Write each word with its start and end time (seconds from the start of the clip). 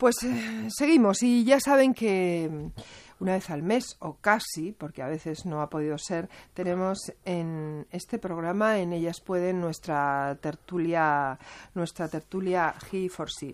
Pues 0.00 0.16
eh, 0.22 0.68
seguimos 0.70 1.22
y 1.22 1.44
ya 1.44 1.60
saben 1.60 1.92
que 1.92 2.70
una 3.18 3.32
vez 3.32 3.50
al 3.50 3.62
mes 3.62 3.98
o 3.98 4.14
casi, 4.14 4.72
porque 4.72 5.02
a 5.02 5.08
veces 5.08 5.44
no 5.44 5.60
ha 5.60 5.68
podido 5.68 5.98
ser, 5.98 6.30
tenemos 6.54 7.12
en 7.26 7.86
este 7.90 8.18
programa 8.18 8.78
en 8.78 8.94
ellas 8.94 9.20
pueden 9.20 9.60
nuestra 9.60 10.38
tertulia 10.40 11.38
nuestra 11.74 12.08
tertulia 12.08 12.74
He 12.90 13.10
for 13.10 13.30
C. 13.30 13.52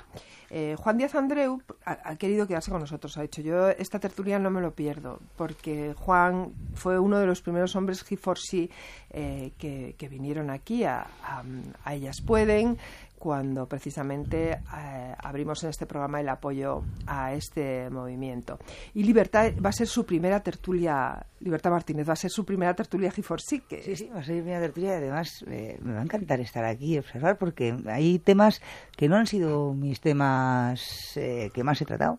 Eh, 0.50 0.76
Juan 0.78 0.98
Díaz 0.98 1.16
Andreu 1.16 1.60
ha, 1.84 2.14
querido 2.14 2.46
quedarse 2.46 2.70
con 2.70 2.80
nosotros, 2.80 3.18
ha 3.18 3.22
dicho 3.22 3.42
yo 3.42 3.68
esta 3.70 3.98
tertulia 3.98 4.38
no 4.38 4.48
me 4.48 4.60
lo 4.60 4.70
pierdo 4.70 5.18
porque 5.36 5.94
Juan 5.98 6.52
fue 6.74 7.00
uno 7.00 7.18
de 7.18 7.26
los 7.26 7.42
primeros 7.42 7.74
hombres 7.74 8.04
He 8.08 8.16
for 8.16 8.38
C 8.38 8.70
eh, 9.10 9.50
que, 9.58 10.08
vinieron 10.08 10.50
aquí 10.50 10.84
a, 10.84 11.08
a 11.82 11.94
ellas 11.94 12.20
pueden 12.24 12.78
cuando 13.18 13.66
precisamente 13.66 14.52
eh, 14.52 15.14
abrimos 15.18 15.62
en 15.64 15.70
este 15.70 15.86
programa 15.86 16.20
el 16.20 16.28
apoyo 16.28 16.82
a 17.06 17.32
este 17.32 17.90
movimiento. 17.90 18.58
Y 18.94 19.02
Libertad 19.02 19.52
va 19.64 19.70
a 19.70 19.72
ser 19.72 19.86
su 19.86 20.04
primera 20.04 20.40
tertulia, 20.40 21.26
Libertad 21.40 21.70
Martínez, 21.70 22.08
va 22.08 22.12
a 22.12 22.16
ser 22.16 22.30
su 22.30 22.44
primera 22.44 22.74
tertulia 22.74 23.10
G4C. 23.10 23.62
Que... 23.68 23.82
Sí, 23.82 23.96
sí, 23.96 24.10
va 24.14 24.20
a 24.20 24.24
ser 24.24 24.36
mi 24.36 24.42
primera 24.42 24.60
tertulia 24.60 24.90
y 24.90 24.96
además 24.96 25.44
eh, 25.48 25.78
me 25.82 25.94
va 25.94 26.00
a 26.00 26.02
encantar 26.02 26.40
estar 26.40 26.64
aquí 26.64 26.94
y 26.94 26.98
observar 26.98 27.38
porque 27.38 27.76
hay 27.86 28.18
temas 28.18 28.60
que 28.96 29.08
no 29.08 29.16
han 29.16 29.26
sido 29.26 29.72
mis 29.72 30.00
temas 30.00 31.16
eh, 31.16 31.50
que 31.52 31.64
más 31.64 31.80
he 31.80 31.84
tratado. 31.84 32.18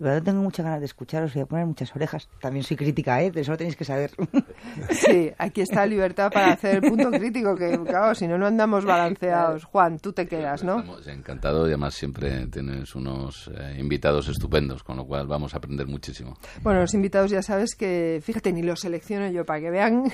Y 0.00 0.04
verdad 0.04 0.22
tengo 0.22 0.42
muchas 0.42 0.64
ganas 0.64 0.80
de 0.80 0.86
escucharos, 0.86 1.34
voy 1.34 1.42
a 1.42 1.46
poner 1.46 1.66
muchas 1.66 1.94
orejas. 1.94 2.28
También 2.40 2.64
soy 2.64 2.76
crítica, 2.76 3.22
¿eh? 3.22 3.32
Eso 3.34 3.52
lo 3.52 3.58
tenéis 3.58 3.76
que 3.76 3.84
saber. 3.84 4.10
Sí, 4.90 5.32
aquí 5.38 5.60
está 5.60 5.86
Libertad 5.86 6.30
para 6.32 6.52
hacer 6.52 6.76
el 6.76 6.90
punto 6.90 7.10
crítico, 7.10 7.54
que 7.56 7.78
claro, 7.84 8.14
si 8.14 8.26
no, 8.26 8.38
no 8.38 8.46
andamos 8.46 8.84
balanceados. 8.84 9.64
Juan, 9.64 9.98
tú 9.98 10.12
te 10.12 10.26
quedas. 10.26 10.37
Estamos 10.80 11.06
encantados 11.06 11.66
y 11.68 11.70
además 11.70 11.94
siempre 11.94 12.46
tienes 12.46 12.94
unos 12.94 13.50
eh, 13.54 13.76
invitados 13.78 14.28
estupendos, 14.28 14.82
con 14.82 14.96
lo 14.96 15.06
cual 15.06 15.26
vamos 15.26 15.54
a 15.54 15.58
aprender 15.58 15.86
muchísimo. 15.86 16.38
Bueno, 16.62 16.80
los 16.80 16.94
invitados 16.94 17.30
ya 17.30 17.42
sabes 17.42 17.74
que, 17.74 18.20
fíjate, 18.22 18.52
ni 18.52 18.62
los 18.62 18.80
selecciono 18.80 19.28
yo 19.30 19.44
para 19.44 19.60
que 19.60 19.70
vean 19.70 20.04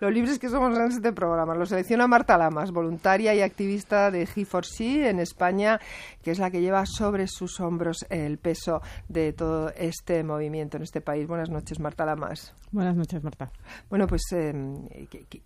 lo 0.00 0.10
libres 0.10 0.38
que 0.38 0.48
somos 0.48 0.76
en 0.78 0.86
este 0.86 1.12
programa. 1.12 1.54
Lo 1.54 1.66
selecciona 1.66 2.06
Marta 2.06 2.36
Lamas, 2.38 2.70
voluntaria 2.70 3.34
y 3.34 3.40
activista 3.40 4.10
de 4.10 4.26
He4C 4.26 5.08
en 5.08 5.20
España, 5.20 5.80
que 6.22 6.30
es 6.30 6.38
la 6.38 6.50
que 6.50 6.60
lleva 6.60 6.84
sobre 6.86 7.26
sus 7.26 7.60
hombros 7.60 8.06
el 8.10 8.38
peso 8.38 8.80
de 9.08 9.32
todo 9.32 9.70
este 9.76 10.22
movimiento 10.24 10.76
en 10.76 10.82
este 10.82 11.00
país. 11.00 11.26
Buenas 11.26 11.50
noches, 11.50 11.80
Marta 11.80 12.04
Lamas. 12.04 12.54
Buenas 12.72 12.96
noches, 12.96 13.22
Marta. 13.22 13.50
Bueno, 13.88 14.06
pues, 14.06 14.22
em, 14.32 14.88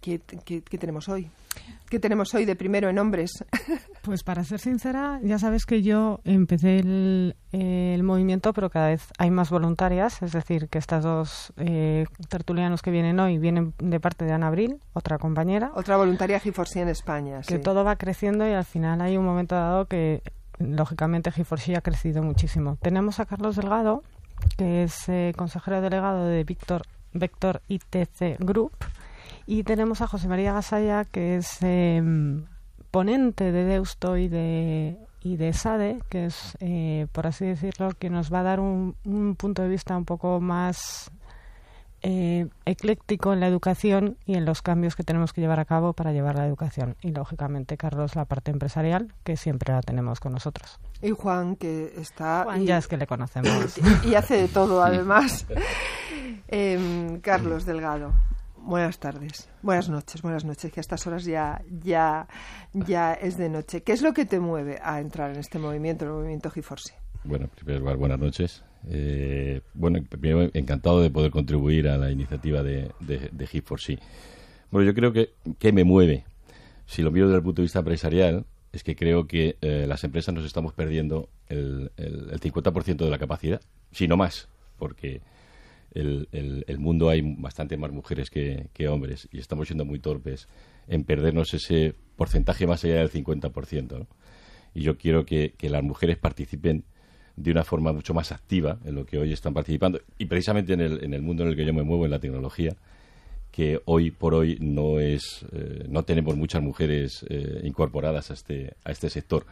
¿qué, 0.00 0.20
qué 0.20 0.78
tenemos 0.78 1.08
hoy? 1.08 1.30
¿Qué 1.88 1.98
tenemos 1.98 2.32
hoy 2.34 2.44
de 2.44 2.54
primero 2.54 2.88
en 2.88 2.98
hombres? 2.98 3.32
Pues 4.02 4.22
para 4.22 4.44
ser 4.44 4.60
sincera, 4.60 5.20
ya 5.22 5.38
sabes 5.38 5.66
que 5.66 5.82
yo 5.82 6.20
empecé 6.24 6.78
el, 6.78 8.02
movimiento, 8.02 8.54
pero 8.54 8.70
cada 8.70 8.88
vez 8.88 9.06
hay 9.18 9.30
más 9.30 9.50
voluntarias, 9.50 10.22
es 10.22 10.32
decir, 10.32 10.68
que 10.68 10.78
estas 10.78 11.04
dos 11.04 11.52
eh, 11.58 12.06
tertulianos 12.30 12.80
que 12.80 12.90
vienen 12.90 13.20
hoy 13.20 13.36
vienen 13.36 13.74
de 13.76 14.00
parte 14.00 14.19
de 14.24 14.32
Ana 14.32 14.48
Abril, 14.48 14.80
otra 14.92 15.18
compañera. 15.18 15.72
Otra 15.74 15.96
voluntaria 15.96 16.40
Giforsi 16.40 16.80
en 16.80 16.88
España. 16.88 17.40
Que 17.46 17.58
todo 17.58 17.84
va 17.84 17.96
creciendo 17.96 18.48
y 18.48 18.52
al 18.52 18.64
final 18.64 19.00
hay 19.00 19.16
un 19.16 19.24
momento 19.24 19.54
dado 19.54 19.86
que, 19.86 20.22
lógicamente, 20.58 21.32
Giforsi 21.32 21.74
ha 21.74 21.80
crecido 21.80 22.22
muchísimo. 22.22 22.76
Tenemos 22.80 23.20
a 23.20 23.26
Carlos 23.26 23.56
Delgado, 23.56 24.02
que 24.56 24.84
es 24.84 25.08
eh, 25.08 25.32
consejero 25.36 25.80
delegado 25.80 26.26
de 26.26 26.44
Víctor, 26.44 26.82
Vector 27.12 27.62
ITC 27.68 28.38
Group, 28.38 28.72
y 29.46 29.64
tenemos 29.64 30.00
a 30.00 30.06
José 30.06 30.28
María 30.28 30.52
Gasalla, 30.52 31.04
que 31.04 31.36
es 31.36 31.62
em, 31.62 32.44
ponente 32.90 33.52
de 33.52 33.64
Deusto 33.64 34.16
y 34.16 34.28
de, 34.28 34.96
y 35.22 35.36
de 35.36 35.52
SADE, 35.52 35.98
que 36.08 36.26
es, 36.26 36.56
eh, 36.60 37.06
por 37.12 37.26
así 37.26 37.46
decirlo, 37.46 37.90
que 37.98 38.10
nos 38.10 38.32
va 38.32 38.40
a 38.40 38.44
dar 38.44 38.60
un, 38.60 38.94
punto 39.36 39.62
de 39.62 39.68
vista 39.68 39.96
un 39.96 40.04
poco 40.04 40.40
más 40.40 41.10
eh, 42.02 42.48
ecléctico 42.64 43.32
en 43.32 43.40
la 43.40 43.46
educación 43.46 44.16
y 44.24 44.34
en 44.34 44.44
los 44.44 44.62
cambios 44.62 44.96
que 44.96 45.02
tenemos 45.02 45.32
que 45.32 45.40
llevar 45.40 45.60
a 45.60 45.64
cabo 45.64 45.92
para 45.92 46.12
llevar 46.12 46.36
la 46.36 46.46
educación. 46.46 46.96
Y 47.02 47.12
lógicamente, 47.12 47.76
Carlos, 47.76 48.16
la 48.16 48.24
parte 48.24 48.50
empresarial, 48.50 49.12
que 49.24 49.36
siempre 49.36 49.72
la 49.72 49.82
tenemos 49.82 50.20
con 50.20 50.32
nosotros. 50.32 50.78
Y 51.02 51.10
Juan, 51.10 51.56
que 51.56 51.92
está. 51.96 52.44
Juan, 52.44 52.64
ya 52.64 52.78
es 52.78 52.88
que 52.88 52.96
le 52.96 53.06
conocemos. 53.06 53.78
Y, 54.04 54.14
hace 54.14 54.36
de 54.36 54.48
todo, 54.48 54.82
además. 54.82 55.46
Em, 56.48 57.20
Carlos 57.20 57.64
Delgado. 57.64 58.12
Buenas 58.62 58.98
tardes, 58.98 59.48
buenas 59.62 59.88
noches, 59.88 60.20
buenas 60.20 60.44
noches, 60.44 60.70
que 60.70 60.80
a 60.80 60.82
estas 60.82 61.06
horas 61.06 61.24
ya, 61.24 61.62
ya, 61.82 62.28
ya 62.74 63.14
es 63.14 63.38
de 63.38 63.48
noche. 63.48 63.82
¿Qué 63.82 63.92
es 63.92 64.02
lo 64.02 64.12
que 64.12 64.26
te 64.26 64.38
mueve 64.38 64.78
a 64.82 65.00
entrar 65.00 65.30
en 65.30 65.38
este 65.38 65.58
movimiento, 65.58 66.04
el 66.04 66.10
movimiento 66.10 66.50
GeForce? 66.50 66.94
Bueno, 67.24 67.48
primero 67.48 67.96
buenas 67.96 68.18
noches. 68.18 68.62
Eh, 68.88 69.60
bueno, 69.74 69.98
encantado 70.54 71.00
de 71.02 71.10
poder 71.10 71.30
contribuir 71.30 71.88
a 71.88 71.98
la 71.98 72.10
iniciativa 72.10 72.62
de, 72.62 72.90
de, 73.00 73.30
de 73.32 73.98
Bueno, 74.70 74.86
yo 74.86 74.94
creo 74.94 75.12
que, 75.12 75.30
¿qué 75.58 75.72
me 75.72 75.84
mueve? 75.84 76.24
Si 76.86 77.02
lo 77.02 77.10
miro 77.10 77.26
desde 77.26 77.38
el 77.38 77.44
punto 77.44 77.62
de 77.62 77.66
vista 77.66 77.80
empresarial, 77.80 78.46
es 78.72 78.82
que 78.82 78.96
creo 78.96 79.26
que 79.26 79.56
eh, 79.60 79.86
las 79.86 80.04
empresas 80.04 80.34
nos 80.34 80.44
estamos 80.44 80.72
perdiendo 80.72 81.28
el, 81.48 81.90
el, 81.96 82.30
el 82.30 82.40
50% 82.40 82.96
de 82.96 83.10
la 83.10 83.18
capacidad, 83.18 83.60
si 83.92 84.08
no 84.08 84.16
más, 84.16 84.48
porque 84.78 85.20
el, 85.92 86.28
el, 86.66 86.78
mundo 86.78 87.08
hay 87.08 87.20
bastante 87.22 87.76
más 87.76 87.90
mujeres 87.90 88.30
que, 88.30 88.88
hombres 88.88 89.28
y 89.32 89.38
estamos 89.38 89.68
siendo 89.68 89.84
muy 89.84 89.98
torpes 89.98 90.48
en 90.86 91.04
perdernos 91.04 91.52
ese 91.54 91.94
porcentaje 92.16 92.66
más 92.66 92.84
allá 92.84 92.96
del 92.96 93.10
50%. 93.10 94.06
Y 94.74 94.82
yo 94.82 94.96
quiero 94.96 95.24
que, 95.24 95.54
las 95.62 95.82
mujeres 95.82 96.16
participen 96.16 96.84
de 97.42 97.50
una 97.50 97.64
forma 97.64 97.92
mucho 97.92 98.14
más 98.14 98.32
activa 98.32 98.78
en 98.84 98.94
lo 98.94 99.04
que 99.06 99.18
hoy 99.18 99.32
están 99.32 99.54
participando 99.54 100.00
y 100.18 100.26
precisamente 100.26 100.74
en 100.74 100.80
el, 100.80 101.04
en 101.04 101.14
el 101.14 101.22
mundo 101.22 101.42
en 101.42 101.50
el 101.50 101.56
que 101.56 101.64
yo 101.64 101.72
me 101.72 101.82
muevo, 101.82 102.04
en 102.04 102.10
la 102.10 102.18
tecnología, 102.18 102.76
que 103.50 103.80
hoy 103.86 104.10
por 104.10 104.34
hoy 104.34 104.58
no 104.60 105.00
es 105.00 105.44
eh, 105.52 105.86
no 105.88 106.04
tenemos 106.04 106.36
muchas 106.36 106.62
mujeres 106.62 107.24
eh, 107.28 107.62
incorporadas 107.64 108.30
a 108.30 108.34
este 108.34 108.74
a 108.84 108.92
este 108.92 109.10
sector 109.10 109.46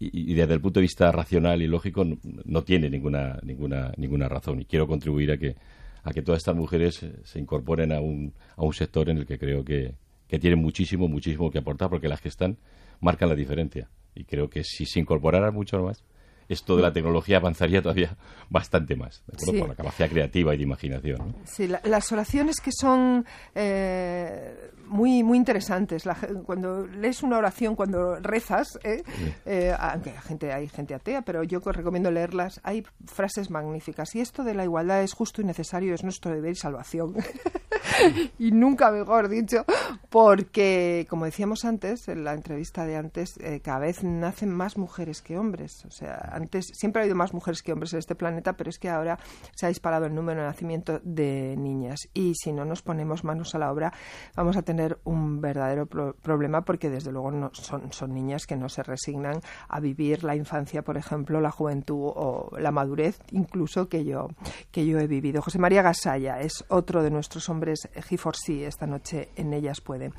y, 0.00 0.34
desde 0.34 0.54
el 0.54 0.60
punto 0.60 0.80
de 0.80 0.82
vista 0.82 1.10
racional 1.10 1.60
y 1.60 1.66
lógico 1.66 2.04
no, 2.44 2.62
tiene 2.62 2.88
ninguna, 2.88 3.38
ninguna, 3.42 3.92
ninguna 3.96 4.28
razón. 4.28 4.60
Y 4.60 4.64
quiero 4.64 4.86
contribuir 4.86 5.32
a 5.32 5.38
que, 5.38 5.56
a 6.04 6.12
que 6.12 6.22
todas 6.22 6.38
estas 6.38 6.54
mujeres 6.54 7.04
se 7.24 7.38
incorporen 7.38 7.92
a 7.92 8.00
un, 8.00 8.32
a 8.56 8.62
un 8.62 8.72
sector 8.72 9.10
en 9.10 9.18
el 9.18 9.26
que 9.26 9.38
creo 9.38 9.64
que, 9.64 9.94
que 10.28 10.38
tienen 10.38 10.60
muchísimo, 10.60 11.08
muchísimo 11.08 11.50
que 11.50 11.58
aportar, 11.58 11.90
porque 11.90 12.08
las 12.08 12.20
que 12.20 12.28
están 12.28 12.58
marcan 13.00 13.28
la 13.28 13.34
diferencia. 13.34 13.88
Y 14.14 14.24
creo 14.24 14.48
que 14.48 14.62
si 14.62 14.86
se 14.86 15.00
incorporaran 15.00 15.52
mucho 15.52 15.82
más, 15.82 16.04
esto 16.48 16.76
de 16.76 16.82
la 16.82 16.92
tecnología 16.92 17.36
avanzaría 17.36 17.82
todavía 17.82 18.16
bastante 18.50 18.96
más, 18.96 19.22
por 19.44 19.68
la 19.68 19.74
capacidad 19.74 20.08
creativa 20.08 20.54
y 20.54 20.58
de 20.58 20.62
imaginación. 20.62 21.36
Sí, 21.44 21.68
las 21.84 22.12
oraciones 22.12 22.60
que 22.60 22.70
son 22.72 23.24
eh, 23.54 24.70
muy, 24.88 25.22
muy 25.22 25.38
interesantes. 25.38 26.04
cuando 26.44 26.86
lees 26.86 27.22
una 27.22 27.38
oración, 27.38 27.76
cuando 27.76 28.16
rezas, 28.16 28.78
¿eh? 28.82 29.02
Eh, 29.44 29.74
aunque 29.78 30.10
hay 30.10 30.18
gente, 30.18 30.52
hay 30.52 30.68
gente 30.68 30.94
atea, 30.94 31.22
pero 31.22 31.42
yo 31.42 31.60
recomiendo 31.60 32.10
leerlas, 32.10 32.60
hay 32.62 32.84
frases 33.06 33.50
magníficas. 33.50 34.14
Y 34.14 34.20
esto 34.20 34.44
de 34.44 34.54
la 34.54 34.64
igualdad 34.64 35.02
es 35.02 35.12
justo 35.12 35.42
y 35.42 35.44
necesario, 35.44 35.94
es 35.94 36.02
nuestro 36.02 36.32
deber 36.32 36.52
y 36.52 36.56
salvación. 36.56 37.14
y 38.38 38.50
nunca 38.52 38.90
mejor 38.90 39.28
dicho, 39.28 39.64
porque, 40.10 41.06
como 41.08 41.24
decíamos 41.24 41.64
antes, 41.64 42.08
en 42.08 42.24
la 42.24 42.34
entrevista 42.34 42.84
de 42.84 42.96
antes, 42.96 43.36
eh, 43.40 43.60
cada 43.62 43.80
vez 43.80 44.02
nacen 44.02 44.50
más 44.50 44.76
mujeres 44.76 45.22
que 45.22 45.38
hombres. 45.38 45.84
O 45.84 45.90
sea, 45.90 46.30
antes 46.38 46.66
siempre 46.74 47.00
ha 47.00 47.02
habido 47.02 47.16
más 47.16 47.34
mujeres 47.34 47.62
que 47.62 47.72
hombres 47.72 47.92
en 47.92 47.98
este 47.98 48.14
planeta, 48.14 48.54
pero 48.54 48.70
es 48.70 48.78
que 48.78 48.88
ahora 48.88 49.18
se 49.54 49.66
ha 49.66 49.68
disparado 49.68 50.06
el 50.06 50.14
número 50.14 50.40
de 50.40 50.46
nacimiento 50.46 51.00
de 51.04 51.56
niñas. 51.58 52.08
Y 52.14 52.34
si 52.34 52.52
no 52.52 52.64
nos 52.64 52.82
ponemos 52.82 53.24
manos 53.24 53.54
a 53.54 53.58
la 53.58 53.70
obra, 53.70 53.92
vamos 54.34 54.56
a 54.56 54.62
tener 54.62 54.98
un 55.04 55.40
verdadero 55.40 55.86
problema 55.86 56.64
porque, 56.64 56.90
desde 56.90 57.12
luego, 57.12 57.30
no, 57.30 57.50
son, 57.52 57.92
son 57.92 58.14
niñas 58.14 58.46
que 58.46 58.56
no 58.56 58.68
se 58.68 58.82
resignan 58.82 59.40
a 59.68 59.80
vivir 59.80 60.24
la 60.24 60.34
infancia, 60.34 60.82
por 60.82 60.96
ejemplo, 60.96 61.40
la 61.40 61.50
juventud 61.50 62.12
o 62.14 62.50
la 62.58 62.70
madurez, 62.70 63.20
incluso 63.32 63.88
que 63.88 64.04
yo, 64.04 64.28
que 64.70 64.86
yo 64.86 64.98
he 64.98 65.06
vivido. 65.06 65.42
José 65.42 65.58
María 65.58 65.82
Gasalla 65.82 66.40
es 66.40 66.64
otro 66.68 67.02
de 67.02 67.10
nuestros 67.10 67.48
hombres 67.48 67.88
G4C 67.94 68.66
esta 68.66 68.86
noche 68.86 69.30
en 69.36 69.52
Ellas 69.52 69.80
Pueden. 69.80 70.14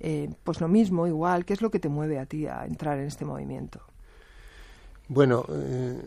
Eh, 0.00 0.28
pues 0.42 0.60
lo 0.60 0.68
mismo, 0.68 1.06
igual, 1.06 1.44
¿qué 1.44 1.54
es 1.54 1.62
lo 1.62 1.70
que 1.70 1.78
te 1.78 1.88
mueve 1.88 2.18
a 2.18 2.26
ti 2.26 2.46
a 2.46 2.64
entrar 2.66 2.98
en 2.98 3.06
este 3.06 3.24
movimiento? 3.24 3.80
Bueno, 5.08 5.44
eh, 5.50 6.00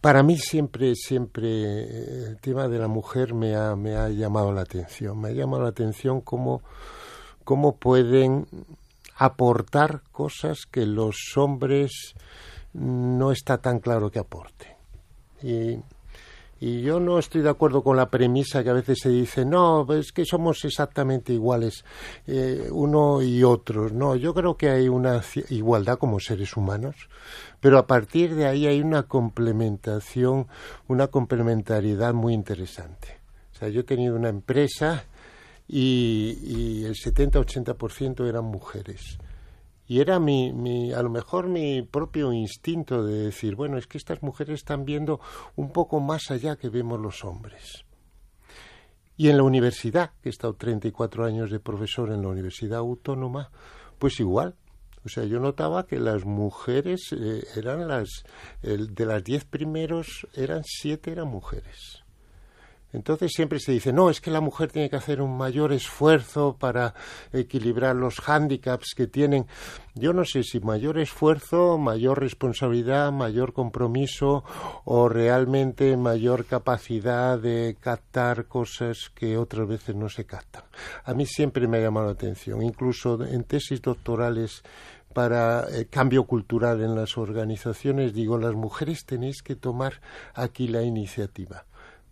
para 0.00 0.22
mí 0.22 0.38
siempre, 0.38 0.94
siempre 0.94 1.48
eh, 1.48 2.24
el 2.28 2.40
tema 2.40 2.68
de 2.68 2.78
la 2.78 2.88
mujer 2.88 3.34
me 3.34 3.56
ha, 3.56 3.76
me 3.76 3.96
ha 3.96 4.08
llamado 4.08 4.52
la 4.52 4.62
atención. 4.62 5.20
Me 5.20 5.28
ha 5.28 5.32
llamado 5.32 5.64
la 5.64 5.68
atención 5.70 6.20
cómo, 6.20 6.62
cómo 7.44 7.76
pueden 7.76 8.46
aportar 9.16 10.02
cosas 10.12 10.60
que 10.70 10.86
los 10.86 11.16
hombres 11.36 12.14
no 12.72 13.32
está 13.32 13.58
tan 13.58 13.80
claro 13.80 14.10
que 14.10 14.18
aporten. 14.18 14.72
Y 16.60 16.82
yo 16.82 16.98
no 16.98 17.18
estoy 17.18 17.42
de 17.42 17.50
acuerdo 17.50 17.82
con 17.82 17.96
la 17.96 18.10
premisa 18.10 18.64
que 18.64 18.70
a 18.70 18.74
veces 18.74 18.98
se 19.00 19.10
dice, 19.10 19.44
no, 19.44 19.86
es 19.92 20.10
que 20.10 20.24
somos 20.24 20.64
exactamente 20.64 21.32
iguales 21.32 21.84
eh, 22.26 22.68
uno 22.70 23.22
y 23.22 23.44
otros. 23.44 23.92
No, 23.92 24.16
yo 24.16 24.34
creo 24.34 24.56
que 24.56 24.68
hay 24.68 24.88
una 24.88 25.22
igualdad 25.50 25.98
como 25.98 26.18
seres 26.18 26.56
humanos, 26.56 26.96
pero 27.60 27.78
a 27.78 27.86
partir 27.86 28.34
de 28.34 28.46
ahí 28.46 28.66
hay 28.66 28.80
una 28.80 29.04
complementación, 29.04 30.48
una 30.88 31.06
complementariedad 31.06 32.12
muy 32.12 32.34
interesante. 32.34 33.18
O 33.54 33.58
sea, 33.58 33.68
yo 33.68 33.80
he 33.80 33.84
tenido 33.84 34.16
una 34.16 34.28
empresa 34.28 35.04
y, 35.68 36.38
y 36.42 36.84
el 36.84 36.94
70-80% 36.94 38.28
eran 38.28 38.44
mujeres 38.44 39.18
y 39.88 40.00
era 40.00 40.20
mi, 40.20 40.52
mi, 40.52 40.92
a 40.92 41.02
lo 41.02 41.08
mejor 41.08 41.48
mi 41.48 41.80
propio 41.80 42.30
instinto 42.32 43.02
de 43.02 43.24
decir, 43.24 43.56
bueno, 43.56 43.78
es 43.78 43.86
que 43.86 43.96
estas 43.96 44.22
mujeres 44.22 44.56
están 44.56 44.84
viendo 44.84 45.18
un 45.56 45.72
poco 45.72 45.98
más 45.98 46.30
allá 46.30 46.56
que 46.56 46.68
vemos 46.68 47.00
los 47.00 47.24
hombres. 47.24 47.86
Y 49.16 49.30
en 49.30 49.38
la 49.38 49.44
universidad, 49.44 50.12
que 50.22 50.28
he 50.28 50.30
estado 50.30 50.54
34 50.54 51.24
años 51.24 51.50
de 51.50 51.58
profesor 51.58 52.12
en 52.12 52.20
la 52.20 52.28
Universidad 52.28 52.78
Autónoma, 52.80 53.50
pues 53.98 54.20
igual. 54.20 54.54
O 55.06 55.08
sea, 55.08 55.24
yo 55.24 55.40
notaba 55.40 55.86
que 55.86 55.98
las 55.98 56.26
mujeres 56.26 57.12
eh, 57.12 57.42
eran 57.56 57.88
las, 57.88 58.24
de 58.62 59.06
las 59.06 59.24
diez 59.24 59.46
primeros, 59.46 60.26
eran 60.34 60.62
siete 60.64 61.12
eran 61.12 61.28
mujeres. 61.28 62.04
Entonces 62.92 63.32
siempre 63.34 63.60
se 63.60 63.72
dice, 63.72 63.92
no, 63.92 64.08
es 64.08 64.20
que 64.20 64.30
la 64.30 64.40
mujer 64.40 64.72
tiene 64.72 64.88
que 64.88 64.96
hacer 64.96 65.20
un 65.20 65.36
mayor 65.36 65.72
esfuerzo 65.72 66.56
para 66.58 66.94
equilibrar 67.32 67.94
los 67.94 68.20
hándicaps 68.20 68.94
que 68.96 69.06
tienen. 69.06 69.46
Yo 69.94 70.14
no 70.14 70.24
sé 70.24 70.42
si 70.42 70.60
mayor 70.60 70.98
esfuerzo, 70.98 71.76
mayor 71.76 72.20
responsabilidad, 72.20 73.12
mayor 73.12 73.52
compromiso 73.52 74.42
o 74.84 75.08
realmente 75.08 75.96
mayor 75.98 76.46
capacidad 76.46 77.38
de 77.38 77.76
captar 77.78 78.46
cosas 78.46 79.10
que 79.14 79.36
otras 79.36 79.68
veces 79.68 79.94
no 79.94 80.08
se 80.08 80.24
captan. 80.24 80.64
A 81.04 81.12
mí 81.12 81.26
siempre 81.26 81.68
me 81.68 81.78
ha 81.78 81.82
llamado 81.82 82.06
la 82.06 82.12
atención, 82.12 82.62
incluso 82.62 83.22
en 83.22 83.44
tesis 83.44 83.82
doctorales 83.82 84.62
para 85.12 85.66
eh, 85.70 85.86
cambio 85.90 86.24
cultural 86.24 86.80
en 86.80 86.94
las 86.94 87.18
organizaciones, 87.18 88.14
digo, 88.14 88.38
las 88.38 88.54
mujeres 88.54 89.04
tenéis 89.04 89.42
que 89.42 89.56
tomar 89.56 90.00
aquí 90.34 90.68
la 90.68 90.82
iniciativa 90.82 91.66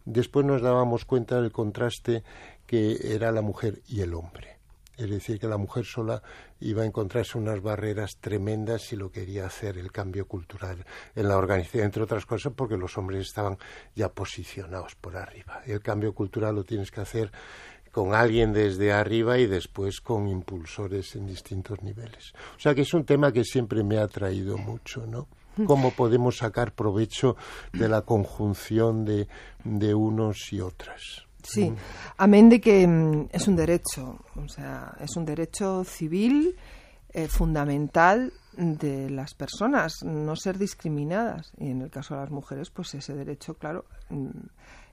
Después 0.06 0.46
nos 0.46 0.62
dábamos 0.62 1.04
cuenta 1.04 1.40
del 1.40 1.50
contraste 1.52 2.22
que 2.66 3.14
era 3.14 3.32
la 3.32 3.42
mujer 3.42 3.82
y 3.88 4.00
el 4.00 4.14
hombre. 4.14 4.56
Es 4.96 5.10
decir, 5.10 5.38
que 5.38 5.48
la 5.48 5.58
mujer 5.58 5.84
sola 5.84 6.22
iba 6.60 6.82
a 6.82 6.86
encontrarse 6.86 7.36
unas 7.36 7.60
barreras 7.60 8.16
tremendas 8.18 8.82
si 8.82 8.96
lo 8.96 9.10
quería 9.10 9.44
hacer 9.44 9.76
el 9.76 9.92
cambio 9.92 10.26
cultural 10.26 10.86
en 11.14 11.28
la 11.28 11.36
organización, 11.36 11.84
entre 11.84 12.04
otras 12.04 12.24
cosas 12.24 12.52
porque 12.56 12.78
los 12.78 12.96
hombres 12.96 13.26
estaban 13.26 13.58
ya 13.94 14.08
posicionados 14.08 14.94
por 14.94 15.16
arriba. 15.16 15.60
El 15.66 15.80
cambio 15.80 16.14
cultural 16.14 16.54
lo 16.54 16.64
tienes 16.64 16.90
que 16.90 17.02
hacer 17.02 17.30
con 17.92 18.14
alguien 18.14 18.52
desde 18.52 18.92
arriba 18.92 19.38
y 19.38 19.46
después 19.46 20.00
con 20.00 20.28
impulsores 20.28 21.16
en 21.16 21.26
distintos 21.26 21.82
niveles. 21.82 22.32
O 22.56 22.60
sea 22.60 22.74
que 22.74 22.82
es 22.82 22.94
un 22.94 23.04
tema 23.04 23.32
que 23.32 23.44
siempre 23.44 23.82
me 23.82 23.98
ha 23.98 24.04
atraído 24.04 24.56
mucho, 24.56 25.04
¿no? 25.06 25.26
Cómo 25.64 25.90
podemos 25.92 26.38
sacar 26.38 26.72
provecho 26.72 27.36
de 27.72 27.88
la 27.88 28.02
conjunción 28.02 29.04
de, 29.04 29.28
de 29.64 29.94
unos 29.94 30.52
y 30.52 30.60
otras. 30.60 31.26
Sí, 31.42 31.72
amén 32.16 32.48
de 32.48 32.60
que 32.60 32.86
mm, 32.86 33.28
es 33.30 33.46
un 33.46 33.54
derecho, 33.54 34.18
o 34.34 34.48
sea, 34.48 34.96
es 35.00 35.16
un 35.16 35.24
derecho 35.24 35.84
civil 35.84 36.56
eh, 37.10 37.28
fundamental 37.28 38.32
de 38.56 39.10
las 39.10 39.34
personas, 39.34 40.02
no 40.02 40.34
ser 40.34 40.58
discriminadas. 40.58 41.52
Y 41.58 41.70
en 41.70 41.82
el 41.82 41.90
caso 41.90 42.14
de 42.14 42.22
las 42.22 42.30
mujeres, 42.30 42.70
pues 42.70 42.94
ese 42.94 43.14
derecho, 43.14 43.54
claro, 43.54 43.84
mm, 44.10 44.30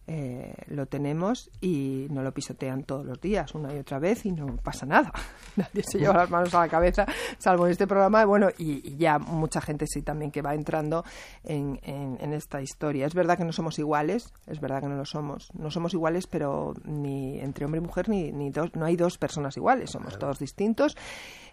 eh, 0.05 0.53
lo 0.67 0.85
tenemos 0.85 1.50
y 1.61 2.07
no 2.09 2.23
lo 2.23 2.33
pisotean 2.33 2.83
todos 2.83 3.05
los 3.05 3.21
días, 3.21 3.55
una 3.55 3.73
y 3.73 3.77
otra 3.77 4.00
vez, 4.00 4.25
y 4.25 4.31
no 4.31 4.57
pasa 4.57 4.85
nada. 4.85 5.13
Nadie 5.55 5.83
se 5.83 6.00
lleva 6.00 6.15
las 6.15 6.29
manos 6.29 6.53
a 6.53 6.59
la 6.59 6.67
cabeza, 6.67 7.05
salvo 7.38 7.65
en 7.65 7.71
este 7.71 7.88
programa. 7.88 8.25
Bueno, 8.25 8.50
y, 8.57 8.97
ya 8.97 9.17
mucha 9.17 9.61
gente 9.61 9.88
sí 9.88 10.01
también 10.01 10.31
que 10.31 10.41
va 10.41 10.55
entrando 10.55 11.05
en, 11.44 11.79
en, 11.83 12.33
esta 12.33 12.61
historia. 12.61 13.05
Es 13.05 13.13
verdad 13.13 13.38
que 13.38 13.45
no 13.45 13.53
somos 13.53 13.79
iguales, 13.79 14.33
es 14.47 14.59
verdad 14.59 14.81
que 14.81 14.88
no 14.88 14.95
lo 14.95 15.05
somos. 15.05 15.50
No 15.53 15.71
somos 15.71 15.94
iguales, 15.94 16.27
pero 16.27 16.73
ni 16.83 17.39
entre 17.39 17.65
hombre 17.65 17.79
y 17.79 17.83
mujer, 17.83 18.09
ni, 18.09 18.31
ni 18.31 18.50
dos, 18.50 18.75
no 18.75 18.85
hay 18.85 18.97
dos 18.97 19.17
personas 19.17 19.55
iguales, 19.55 19.91
somos 19.91 20.17
todos 20.19 20.39
distintos. 20.39 20.97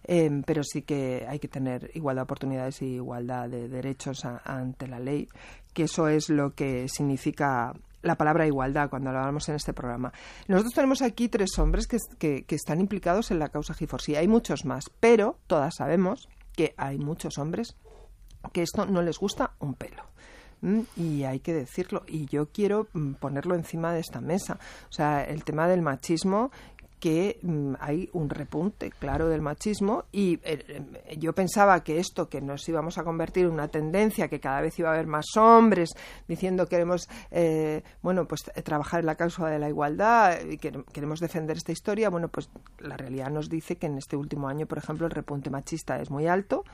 Eh, 0.04 0.42
pero 0.46 0.62
sí 0.64 0.82
que 0.82 1.26
hay 1.28 1.38
que 1.38 1.48
tener 1.48 1.90
igualdad 1.94 2.22
de 2.22 2.24
oportunidades 2.24 2.82
y 2.82 2.94
igualdad 2.94 3.48
de 3.48 3.68
derechos 3.68 4.24
ante 4.24 4.88
la 4.88 4.98
ley, 4.98 5.28
que 5.74 5.84
eso 5.84 6.08
es 6.08 6.30
lo 6.30 6.54
que 6.54 6.88
significa 6.88 7.74
la 8.02 8.16
palabra 8.16 8.46
igualdad 8.46 8.90
cuando 8.90 9.12
lo 9.12 9.18
hablamos 9.18 9.48
en 9.48 9.56
este 9.56 9.72
programa. 9.72 10.12
Nosotros 10.48 10.74
tenemos 10.74 11.02
aquí 11.02 11.28
tres 11.28 11.58
hombres 11.58 11.86
que, 11.86 11.98
que, 12.44 12.54
están 12.54 12.80
implicados 12.80 13.30
en 13.30 13.38
la 13.38 13.48
causa 13.48 13.74
Giforsi. 13.74 14.16
Hay 14.16 14.28
muchos 14.28 14.64
más, 14.64 14.90
pero 15.00 15.38
todas 15.46 15.76
sabemos 15.76 16.28
que 16.54 16.74
hay 16.76 16.98
muchos 16.98 17.38
hombres 17.38 17.76
que 18.52 18.62
esto 18.62 18.86
no 18.86 19.02
les 19.02 19.18
gusta 19.18 19.52
un 19.58 19.74
pelo. 19.74 20.04
Y 20.96 21.24
hay 21.24 21.40
que 21.40 21.54
decirlo. 21.54 22.02
Y 22.06 22.26
yo 22.26 22.50
quiero 22.50 22.88
mm, 22.92 23.14
ponerlo 23.14 23.54
encima 23.54 23.94
de 23.94 24.00
esta 24.00 24.20
mesa. 24.20 24.58
O 24.90 24.92
sea, 24.92 25.24
el 25.24 25.42
tema 25.44 25.66
del 25.68 25.80
machismo 25.80 26.50
que 27.00 27.38
mm, 27.42 27.74
hay 27.80 28.08
un 28.12 28.28
repunte 28.28 28.90
claro 28.90 29.28
del 29.28 29.40
machismo 29.40 30.04
y 30.12 30.34
eh, 30.44 30.64
eh, 30.68 31.16
yo 31.18 31.32
pensaba 31.32 31.82
que 31.82 31.98
esto 31.98 32.28
que 32.28 32.40
nos 32.40 32.68
íbamos 32.68 32.98
a 32.98 33.02
convertir 33.04 33.46
en 33.46 33.52
una 33.52 33.68
tendencia 33.68 34.28
que 34.28 34.38
cada 34.38 34.60
vez 34.60 34.78
iba 34.78 34.90
a 34.90 34.94
haber 34.94 35.06
más 35.06 35.26
hombres 35.36 35.90
diciendo 36.28 36.66
queremos 36.66 37.08
eh, 37.30 37.82
bueno 38.02 38.28
pues 38.28 38.42
trabajar 38.62 39.00
en 39.00 39.06
la 39.06 39.14
causa 39.14 39.48
de 39.48 39.58
la 39.58 39.68
igualdad 39.68 40.38
y 40.48 40.58
que 40.58 40.84
queremos 40.92 41.20
defender 41.20 41.56
esta 41.56 41.72
historia 41.72 42.10
bueno 42.10 42.28
pues 42.28 42.50
la 42.78 42.96
realidad 42.96 43.30
nos 43.30 43.48
dice 43.48 43.76
que 43.76 43.86
en 43.86 43.96
este 43.96 44.16
último 44.16 44.48
año 44.48 44.66
por 44.66 44.78
ejemplo 44.78 45.06
el 45.06 45.12
repunte 45.12 45.48
machista 45.50 46.00
es 46.00 46.10
muy 46.10 46.26
alto 46.26 46.64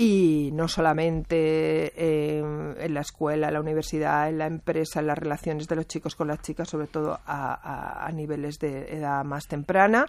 y 0.00 0.50
no 0.52 0.68
solamente 0.68 1.92
eh, 1.96 2.38
en 2.38 2.94
la 2.94 3.00
escuela, 3.00 3.48
en 3.48 3.54
la 3.54 3.60
universidad, 3.60 4.28
en 4.28 4.38
la 4.38 4.46
empresa, 4.46 5.00
en 5.00 5.08
las 5.08 5.18
relaciones 5.18 5.66
de 5.66 5.74
los 5.74 5.88
chicos 5.88 6.14
con 6.14 6.28
las 6.28 6.40
chicas, 6.40 6.68
sobre 6.68 6.86
todo 6.86 7.18
a, 7.26 8.08
niveles 8.14 8.60
de 8.60 8.96
edad 8.96 9.24
más 9.24 9.48
temprana. 9.48 10.06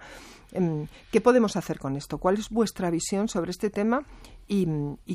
Em, 0.51 0.85
¿Qué 1.11 1.21
podemos 1.21 1.55
hacer 1.55 1.79
con 1.79 1.95
esto? 1.95 2.19
¿Cuál 2.19 2.35
es 2.35 2.51
vuestra 2.51 2.91
visión 2.91 3.29
sobre 3.29 3.49
este 3.49 3.71
tema? 3.71 4.03
Y, 4.47 4.67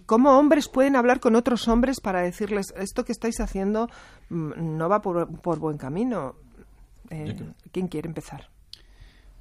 cómo 0.07 0.37
hombres 0.37 0.69
pueden 0.69 0.97
hablar 0.97 1.21
con 1.21 1.37
otros 1.37 1.69
hombres 1.69 2.01
para 2.01 2.23
decirles 2.23 2.75
esto 2.77 3.05
que 3.05 3.13
estáis 3.13 3.39
haciendo 3.39 3.89
mm, 4.31 4.77
no 4.77 4.89
va 4.89 5.01
por, 5.01 5.29
buen 5.61 5.79
camino. 5.79 6.35
Eh, 7.11 7.37
¿Quién 7.71 7.87
quiere 7.87 8.09
empezar? 8.09 8.54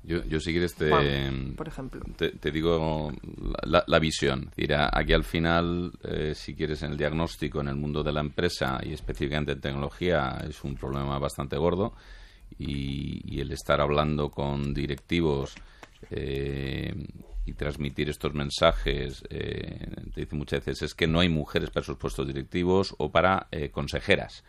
Yo, 0.06 0.22
yo 0.26 0.40
si 0.42 0.52
quieres 0.52 0.76
te, 0.76 0.90
por 1.56 1.68
ejemplo. 1.68 2.02
te, 2.18 2.52
digo 2.52 3.14
la, 3.64 4.00
visión. 4.00 4.52
aquí 4.92 5.14
al 5.14 5.24
final, 5.24 5.94
eh, 6.04 6.34
si 6.36 6.56
quieres 6.56 6.84
en 6.84 6.92
el 6.92 6.98
diagnóstico, 6.98 7.62
en 7.62 7.70
el 7.70 7.76
mundo 7.76 8.04
de 8.04 8.12
la 8.12 8.20
empresa 8.20 8.82
y 8.84 8.92
específicamente 8.92 9.54
en 9.54 9.62
tecnología, 9.62 10.44
es 10.48 10.62
un 10.66 10.76
problema 10.76 11.18
bastante 11.20 11.56
gordo. 11.56 11.94
Y, 12.58 13.40
el 13.40 13.52
estar 13.52 13.80
hablando 13.80 14.30
con 14.30 14.74
directivos 14.74 15.56
eh, 16.12 16.94
y 17.46 17.54
transmitir 17.54 18.10
estos 18.10 18.34
mensajes, 18.34 19.24
eh, 19.30 19.88
te 20.14 20.22
dice 20.22 20.36
muchas 20.36 20.66
veces, 20.66 20.82
es 20.82 20.94
que 20.94 21.08
no 21.08 21.22
hay 21.22 21.30
mujeres 21.30 21.70
para 21.70 21.86
sus 21.86 21.98
puestos 21.98 22.28
directivos 22.28 22.94
o 22.98 23.10
para 23.10 23.48
consejeras. 23.72 24.44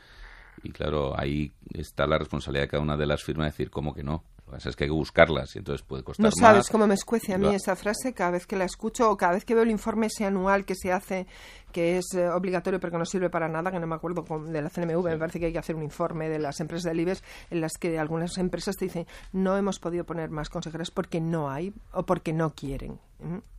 Y 0.65 0.71
claro, 0.71 1.19
ahí 1.19 1.53
está 1.73 2.07
la 2.07 2.19
responsabilidad 2.19 2.65
de 2.65 2.69
cada 2.69 2.83
una 2.83 2.97
de 2.97 3.07
las 3.07 3.23
firmas 3.23 3.47
de 3.47 3.51
decir, 3.53 3.71
¿cómo 3.71 3.95
que 3.95 4.03
no? 4.03 4.25
Es 4.57 4.77
que 4.77 4.85
hay 4.85 4.89
que 4.89 4.95
buscarlas 4.95 5.55
y 5.57 5.59
entonces 5.59 5.85
puede 5.87 6.03
costar 6.03 6.25
No 6.25 6.31
sabes 6.31 6.69
cómo 6.69 6.87
me 6.87 6.95
escuece 6.95 7.35
a 7.35 7.39
mí 7.39 7.55
esa 7.55 7.77
frase 7.77 8.13
cada 8.13 8.33
vez 8.33 8.47
que 8.47 8.57
la 8.57 8.65
escucho 8.65 9.11
o 9.11 9.17
cada 9.17 9.35
vez 9.35 9.45
que 9.45 9.55
veo 9.55 9.63
el 9.63 9.71
informe 9.71 10.07
ese 10.07 10.25
anual 10.25 10.65
que 10.65 10.75
se 10.75 10.93
hace, 10.93 11.27
que 11.73 11.99
es 11.99 12.15
eh, 12.15 12.29
obligatorio 12.29 12.81
pero 12.81 12.93
que 12.93 12.99
no 12.99 13.05
sirve 13.05 13.31
para 13.31 13.49
nada, 13.49 13.71
que 13.71 13.79
no 13.79 13.87
me 13.87 13.95
acuerdo 13.95 14.25
de 14.47 14.63
la 14.63 14.71
CNMV, 14.71 15.05
me 15.05 15.19
parece 15.19 15.41
que 15.41 15.47
hay 15.47 15.53
que 15.53 15.59
hacer 15.59 15.77
un 15.77 15.83
informe 15.83 16.29
de 16.29 16.39
las 16.39 16.61
empresas 16.61 16.85
del 16.85 17.01
IBEX 17.01 17.23
en 17.51 17.61
las 17.61 17.73
que 17.79 17.99
algunas 17.99 18.39
empresas 18.39 18.77
te 18.77 18.87
dicen 18.87 19.07
no 19.33 19.57
hemos 19.57 19.79
podido 19.79 20.05
poner 20.05 20.31
más 20.31 20.49
consejeras 20.49 20.91
porque 20.91 21.21
no 21.21 21.51
hay 21.51 21.73
o 21.93 22.05
porque 22.05 22.33
no 22.33 22.55
quieren. 22.55 22.99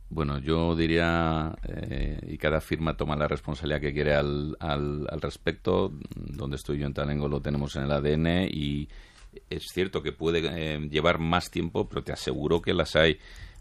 Bueno, 0.08 0.38
yo 0.38 0.76
diría, 0.76 1.56
eh, 1.64 2.20
y 2.28 2.38
cada 2.38 2.60
firma 2.60 2.96
toma 2.96 3.16
la 3.16 3.26
responsabilidad 3.26 3.80
que 3.80 3.92
quiere 3.92 4.14
al, 4.14 4.56
al, 4.60 5.06
al 5.10 5.20
respecto. 5.20 5.92
Donde 6.14 6.56
estoy 6.56 6.78
yo 6.78 6.86
en 6.86 6.94
Talengo 6.94 7.28
lo 7.28 7.40
tenemos 7.40 7.74
en 7.74 7.82
el 7.84 7.90
ADN 7.90 8.48
y, 8.48 8.88
es 9.50 9.64
cierto 9.72 10.02
que 10.02 10.12
puede 10.12 10.40
eh, 10.44 10.78
llevar 10.90 11.18
más 11.18 11.50
tiempo, 11.50 11.88
pero 11.88 12.02
te 12.02 12.12
aseguro 12.12 12.62
que 12.62 12.74
las 12.74 12.96
hay. 12.96 13.18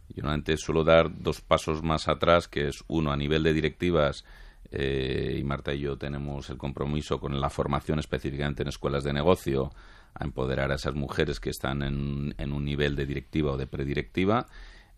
Yo 0.10 0.22
normalmente 0.22 0.58
suelo 0.58 0.84
dar 0.84 1.10
dos 1.22 1.41
pasos 1.41 1.82
más 1.84 2.08
atrás, 2.08 2.48
que 2.48 2.67
es 2.67 2.84
uno 2.88 3.12
a 3.12 3.17
nivel 3.17 3.44
de 3.44 3.53
directivas, 3.53 4.24
eh, 4.72 5.38
y 5.39 5.44
Marta 5.44 5.74
y 5.74 5.79
yo 5.79 5.98
tenemos 5.98 6.50
el 6.50 6.58
compromiso 6.58 7.20
con 7.20 7.39
la 7.39 7.50
formación 7.50 8.00
específicamente 8.00 8.63
en 8.63 8.70
escuelas 8.70 9.03
de 9.03 9.13
negocio, 9.13 9.72
a 10.13 10.24
empoderar 10.24 10.72
a 10.72 10.75
esas 10.75 10.96
mujeres 10.96 11.39
que 11.39 11.50
están 11.50 11.82
en, 11.84 12.51
un 12.51 12.65
nivel 12.65 12.96
de 12.96 13.05
directiva 13.05 13.51
o 13.51 13.58
de 13.58 13.67
predirectiva. 13.67 14.48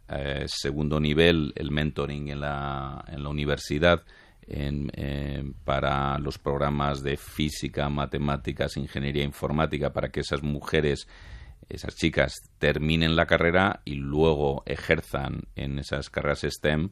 Eh, 0.10 0.46
segundo 0.48 1.00
nivel, 1.00 1.54
el 1.56 1.72
mentoring 1.72 2.30
en 2.30 2.40
la, 2.42 3.04
en 3.08 3.24
la 3.24 3.30
universidad 3.30 4.04
para 5.66 6.18
los 6.20 6.38
programas 6.38 7.04
de 7.04 7.18
física, 7.18 7.90
matemáticas, 7.90 8.78
ingeniería 8.78 9.24
informática, 9.24 9.92
para 9.92 10.10
que 10.10 10.22
esas 10.22 10.42
mujeres, 10.42 11.08
esas 11.68 11.96
chicas, 11.96 12.34
terminen 12.58 13.16
la 13.16 13.26
carrera 13.26 13.82
y 13.84 13.96
luego 13.96 14.64
ejerzan 14.66 15.44
en 15.56 15.80
esas 15.80 16.10
carreras 16.10 16.46
STEM. 16.48 16.92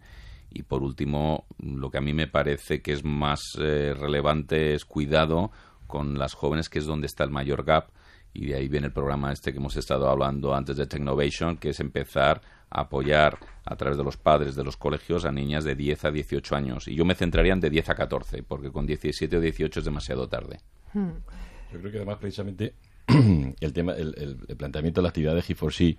Y 0.49 0.63
por 0.63 0.83
último, 0.83 1.45
lo 1.57 1.89
que 1.89 1.97
a 1.97 2.01
mí 2.01 2.13
me 2.13 2.27
parece 2.27 2.81
que 2.81 2.91
es 2.91 3.03
más 3.03 3.41
eh, 3.59 3.93
relevante 3.93 4.73
es 4.73 4.85
cuidado 4.85 5.51
con 5.87 6.17
las 6.17 6.33
jóvenes, 6.33 6.69
que 6.69 6.79
es 6.79 6.85
donde 6.85 7.07
está 7.07 7.23
el 7.23 7.29
mayor 7.29 7.63
gap. 7.63 7.89
Y 8.33 8.47
de 8.47 8.55
ahí 8.55 8.67
viene 8.67 8.87
el 8.87 8.93
programa 8.93 9.31
este 9.31 9.53
que 9.53 9.59
hemos 9.59 9.77
estado 9.77 10.09
hablando 10.09 10.53
antes 10.53 10.75
de 10.75 10.87
Technovation, 10.87 11.55
que 11.55 11.69
es 11.69 11.79
empezar 11.79 12.41
apoyar 12.69 13.39
a 13.65 13.75
través 13.75 13.97
de 13.97 14.03
los 14.03 14.17
padres 14.17 14.55
de 14.55 14.63
los 14.63 14.77
colegios 14.77 15.25
a 15.25 15.31
niñas 15.31 15.63
de 15.63 15.75
10 15.75 16.05
a 16.05 16.11
18 16.11 16.55
años. 16.55 16.87
Y 16.87 16.95
yo 16.95 17.05
me 17.05 17.15
centraría 17.15 17.53
en 17.53 17.59
de 17.59 17.69
10 17.69 17.89
a 17.89 17.95
14, 17.95 18.43
porque 18.43 18.71
con 18.71 18.85
17 18.85 19.37
o 19.37 19.41
18 19.41 19.79
es 19.79 19.85
demasiado 19.85 20.27
tarde. 20.27 20.59
Hmm. 20.93 21.09
Yo 21.73 21.79
creo 21.79 21.91
que 21.91 21.97
además 21.97 22.17
precisamente 22.19 22.75
el 23.59 23.73
tema, 23.73 23.93
el, 23.93 24.37
planteamiento 24.57 25.01
de 25.01 25.03
la 25.03 25.09
actividad 25.09 25.35
de 25.35 25.41
G4C, 25.41 25.97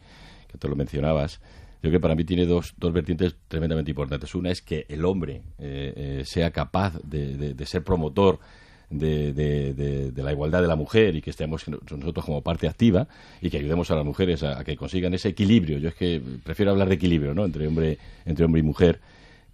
que 0.49 0.59
tú 0.59 0.69
lo 0.69 0.77
mencionabas, 0.77 1.41
yo 1.83 1.91
creo 1.91 1.93
que 1.93 2.01
para 2.01 2.15
mí 2.15 2.25
tiene 2.25 2.47
dos, 2.47 2.75
dos 2.79 2.93
vertientes 2.93 3.37
tremendamente 3.49 3.91
importantes. 3.91 4.35
Una 4.35 4.51
es 4.51 4.63
que 4.63 4.87
el 4.89 5.05
hombre 5.05 5.43
eh, 5.59 5.93
eh, 6.21 6.23
sea 6.25 6.51
capaz 6.51 6.99
de, 7.03 7.55
de 7.55 7.67
ser 7.67 7.85
promotor 7.85 8.41
de, 8.91 9.33
de, 9.33 10.23
la 10.23 10.33
igualdad 10.33 10.63
de 10.63 10.69
la 10.69 10.77
mujer 10.77 11.17
y 11.17 11.23
que 11.23 11.31
estemos 11.31 11.67
nosotros 11.69 12.25
como 12.25 12.43
parte 12.43 12.69
activa 12.69 13.09
y 13.41 13.51
que 13.51 13.59
ayudemos 13.59 13.91
a 13.91 13.97
las 13.97 14.05
mujeres 14.05 14.43
a, 14.43 14.63
que 14.65 14.77
consigan 14.77 15.15
ese 15.15 15.29
equilibrio. 15.29 15.79
Yo 15.79 15.89
es 15.89 15.95
que 15.95 16.21
prefiero 16.45 16.73
hablar 16.73 16.89
de 16.89 16.95
equilibrio, 16.95 17.35
¿no? 17.35 17.45
Entre 17.45 17.67
hombre, 17.67 17.99
entre 18.25 18.45
hombre 18.45 18.61
y 18.61 18.65
mujer. 18.65 19.01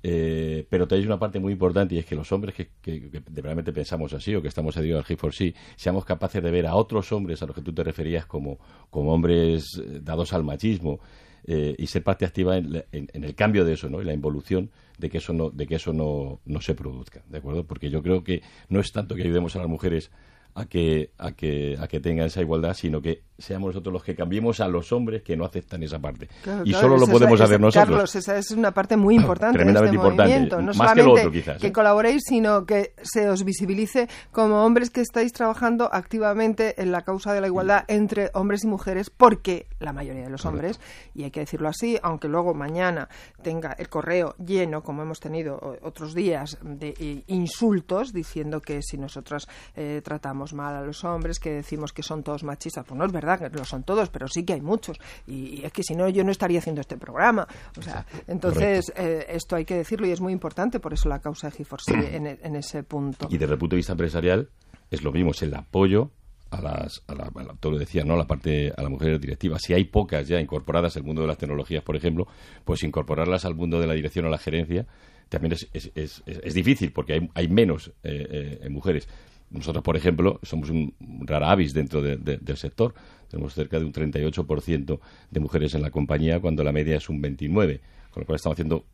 Eh, 0.05 0.67
pero 0.69 0.89
tenéis 0.89 1.07
una 1.07 1.19
parte 1.19 1.39
muy 1.39 1.53
importante 1.53 1.95
y 1.95 1.99
es 1.99 2.05
que 2.05 2.17
los 2.17 2.31
hombres 2.33 2.57
que, 2.57 2.71
que, 2.83 3.23
realmente 3.37 3.73
pensamos 3.73 4.13
así 4.13 4.35
o 4.35 4.43
que 4.43 4.49
estamos 4.49 4.77
adheridos 4.77 5.09
al 5.09 5.17
G4C 5.17 5.55
seamos 5.77 6.05
capaces 6.05 6.43
de 6.43 6.51
ver 6.51 6.67
a 6.67 6.75
otros 6.75 7.13
hombres 7.13 7.41
a 7.41 7.47
los 7.47 7.55
que 7.55 7.63
tú 7.63 7.73
te 7.73 7.85
referías 7.85 8.27
como, 8.27 8.59
como 8.91 9.13
hombres 9.13 9.79
eh, 9.79 10.01
dados 10.03 10.33
al 10.33 10.43
machismo 10.43 10.99
eh, 11.45 11.77
y 11.79 11.87
ser 11.87 12.03
parte 12.03 12.25
activa 12.25 12.57
en, 12.57 12.85
el 12.93 13.35
cambio 13.37 13.65
de 13.65 13.75
eso, 13.75 13.89
¿no? 13.89 14.01
En 14.01 14.07
la 14.07 14.13
involución 14.13 14.71
de 15.03 15.11
que 15.11 15.19
eso 15.19 15.33
no, 15.33 15.51
de 15.51 15.67
que 15.67 15.75
eso 15.75 15.93
no, 15.93 16.41
no 16.47 16.61
se 16.61 16.75
produzca, 16.75 17.23
¿de 17.29 17.39
acuerdo? 17.39 17.67
Porque 17.67 17.91
yo 17.91 18.03
creo 18.03 18.23
que 18.23 18.43
no 18.69 18.79
es 18.81 18.93
tanto 18.93 19.17
que 19.17 19.23
ayudemos 19.23 19.57
a 19.57 19.59
las 19.59 19.69
mujeres 19.69 20.13
a 20.55 20.67
que, 20.67 21.11
a 21.19 21.33
que, 21.33 21.77
a 21.81 21.89
que 21.89 22.01
tengan 22.01 22.27
esa 22.27 22.41
igualdad, 22.41 22.75
sino 22.75 23.01
que 23.01 23.23
seamos 23.39 23.69
nosotros 23.69 23.93
los 23.93 24.05
que 24.05 24.15
cambiemos 24.15 24.61
a 24.61 24.69
los 24.69 24.93
hombres 24.93 25.23
que 25.23 25.37
no 25.37 25.45
aceptan 25.45 25.83
esa 25.83 25.99
parte. 25.99 26.29
y 26.65 26.73
solo 26.73 26.97
lo 26.97 27.07
podemos 27.07 27.41
hacer 27.41 27.61
nosotros. 27.61 27.89
Carlos, 27.89 28.15
esa 28.15 28.39
es 28.39 28.51
una 28.51 28.73
parte 28.73 28.97
muy 28.97 29.17
importante 29.17 29.55
Tremendamente 29.59 29.97
este 29.97 30.09
importante, 30.09 30.63
No 30.63 30.75
más 30.75 30.93
que 30.93 31.03
lo 31.03 31.13
otro, 31.13 31.33
quizás. 31.33 31.61
Que 31.61 31.69
¿eh? 31.69 31.73
colaboréis, 31.73 32.23
sino 32.27 32.67
que 32.67 32.95
se 33.03 33.29
os 33.29 33.45
visibilice 33.45 34.09
como 34.31 34.65
hombres 34.65 34.91
que 34.91 35.01
estáis 35.01 35.33
trabajando 35.33 35.89
activamente 35.93 36.81
en 36.81 36.93
la 36.93 37.03
causa 37.03 37.33
de 37.33 37.41
la 37.41 37.47
igualdad 37.47 37.85
entre 37.89 38.31
hombres 38.35 38.65
y 38.65 38.67
mujeres, 38.67 39.11
porque 39.11 39.67
la 39.81 39.93
mayoría 39.93 40.25
de 40.25 40.31
los 40.31 40.45
hombres, 40.45 40.81
y 41.15 41.25
hay 41.25 41.31
que 41.31 41.41
decirlo 41.41 41.69
así, 41.69 41.99
aunque 42.03 42.29
luego 42.29 42.55
mañana 42.55 43.09
tenga 43.43 43.73
el 43.73 43.89
correo 43.89 44.35
lleno, 44.39 44.83
como 44.83 45.03
hemos 45.03 45.19
tenido 45.19 45.79
otros 45.83 46.15
días, 46.15 46.59
de 46.63 47.25
insultos 47.27 48.13
diciendo 48.13 48.61
que 48.61 48.83
si 48.83 48.99
nosotros 48.99 49.49
eh, 49.75 50.01
tratamos 50.05 50.42
mal 50.53 50.75
a 50.75 50.83
los 50.83 51.05
hombres, 51.05 51.39
que 51.39 51.51
decimos 51.51 51.93
que 51.93 52.03
son 52.03 52.23
todos 52.23 52.43
machistas, 52.43 52.85
pues 52.85 52.99
no 52.99 53.05
es 53.05 53.13
verdad 53.13 53.39
que 53.39 53.51
no 53.51 53.65
son 53.65 53.85
todos, 53.85 54.11
pero 54.11 54.27
sí 54.29 54.45
que 54.45 54.55
hay 54.55 54.61
muchos. 54.61 54.99
Y, 55.27 55.65
es 55.65 55.73
que 55.73 55.83
si 55.83 55.95
no, 55.95 56.09
yo 56.09 56.25
no 56.25 56.33
estaría 56.33 56.59
haciendo 56.59 56.81
este 56.81 56.97
programa. 56.97 57.47
O 57.79 57.83
sea, 57.83 58.05
entonces, 58.27 58.93
eh, 58.97 59.27
esto 59.29 59.57
hay 59.57 59.65
que 59.65 59.77
decirlo 59.77 60.07
y 60.07 60.11
es 60.11 60.21
muy 60.21 60.33
importante, 60.33 60.81
por 60.81 60.93
eso 60.93 61.09
la 61.09 61.21
causa 61.21 61.51
de 61.51 61.57
g 61.57 61.67
en, 62.15 62.27
en, 62.27 62.57
ese 62.57 62.83
punto. 62.83 63.29
Y 63.31 63.39
desde 63.39 63.53
el 63.53 63.59
punto 63.59 63.77
de 63.77 63.79
vista 63.79 63.93
empresarial, 63.93 64.49
es 64.91 65.03
lo 65.03 65.13
mismo, 65.13 65.31
es 65.31 65.43
el 65.43 65.55
apoyo 65.55 66.11
a 66.51 66.61
las, 66.61 67.03
a 67.07 67.15
la, 67.15 67.31
todo 67.59 67.73
lo 67.73 67.79
decía, 67.79 68.05
¿no? 68.05 68.17
La 68.17 68.27
parte 68.27 68.73
a 68.77 68.83
la 68.83 68.89
mujer 68.89 69.19
directiva. 69.19 69.59
Si 69.59 69.73
hay 69.73 69.85
pocas 69.85 70.29
ya 70.29 70.39
incorporadas 70.39 70.97
al 70.97 71.03
mundo 71.03 71.23
de 71.23 71.29
las 71.29 71.39
tecnologías, 71.39 71.83
por 71.83 71.97
ejemplo, 71.97 72.27
pues 72.65 72.83
incorporarlas 72.83 73.45
al 73.45 73.55
mundo 73.55 73.81
de 73.81 73.87
la 73.87 73.95
dirección 73.95 74.27
o 74.27 74.29
la 74.29 74.39
gerencia 74.39 74.87
también 75.33 75.53
es, 75.53 75.69
es, 75.73 75.91
es, 75.95 76.23
es 76.27 76.55
difícil 76.55 76.93
porque 76.93 77.15
hay, 77.15 77.31
hay 77.35 77.49
menos 77.49 77.89
eh, 78.05 78.59
eh, 78.63 78.69
mujeres. 78.69 79.09
Nosotros, 79.53 79.85
por 79.85 79.97
ejemplo, 79.97 80.41
somos 80.43 80.71
un 80.71 80.95
rara 81.27 81.51
avis 81.51 81.75
dentro 81.75 82.01
del 82.01 82.57
sector. 82.57 82.95
Tenemos 83.29 83.55
cerca 83.55 83.79
de 83.79 83.85
un 83.85 83.93
38% 83.93 85.01
de 85.31 85.41
mujeres 85.41 85.75
en 85.75 85.83
la 85.83 85.91
compañía 85.91 86.41
cuando 86.41 86.65
la 86.65 86.73
media 86.73 86.97
es 86.97 87.09
un 87.09 87.23
29%, 87.23 87.81
con 88.11 88.23
lo 88.23 88.27
cual 88.27 88.37
estamos 88.37 88.57
haciendo 88.57 88.85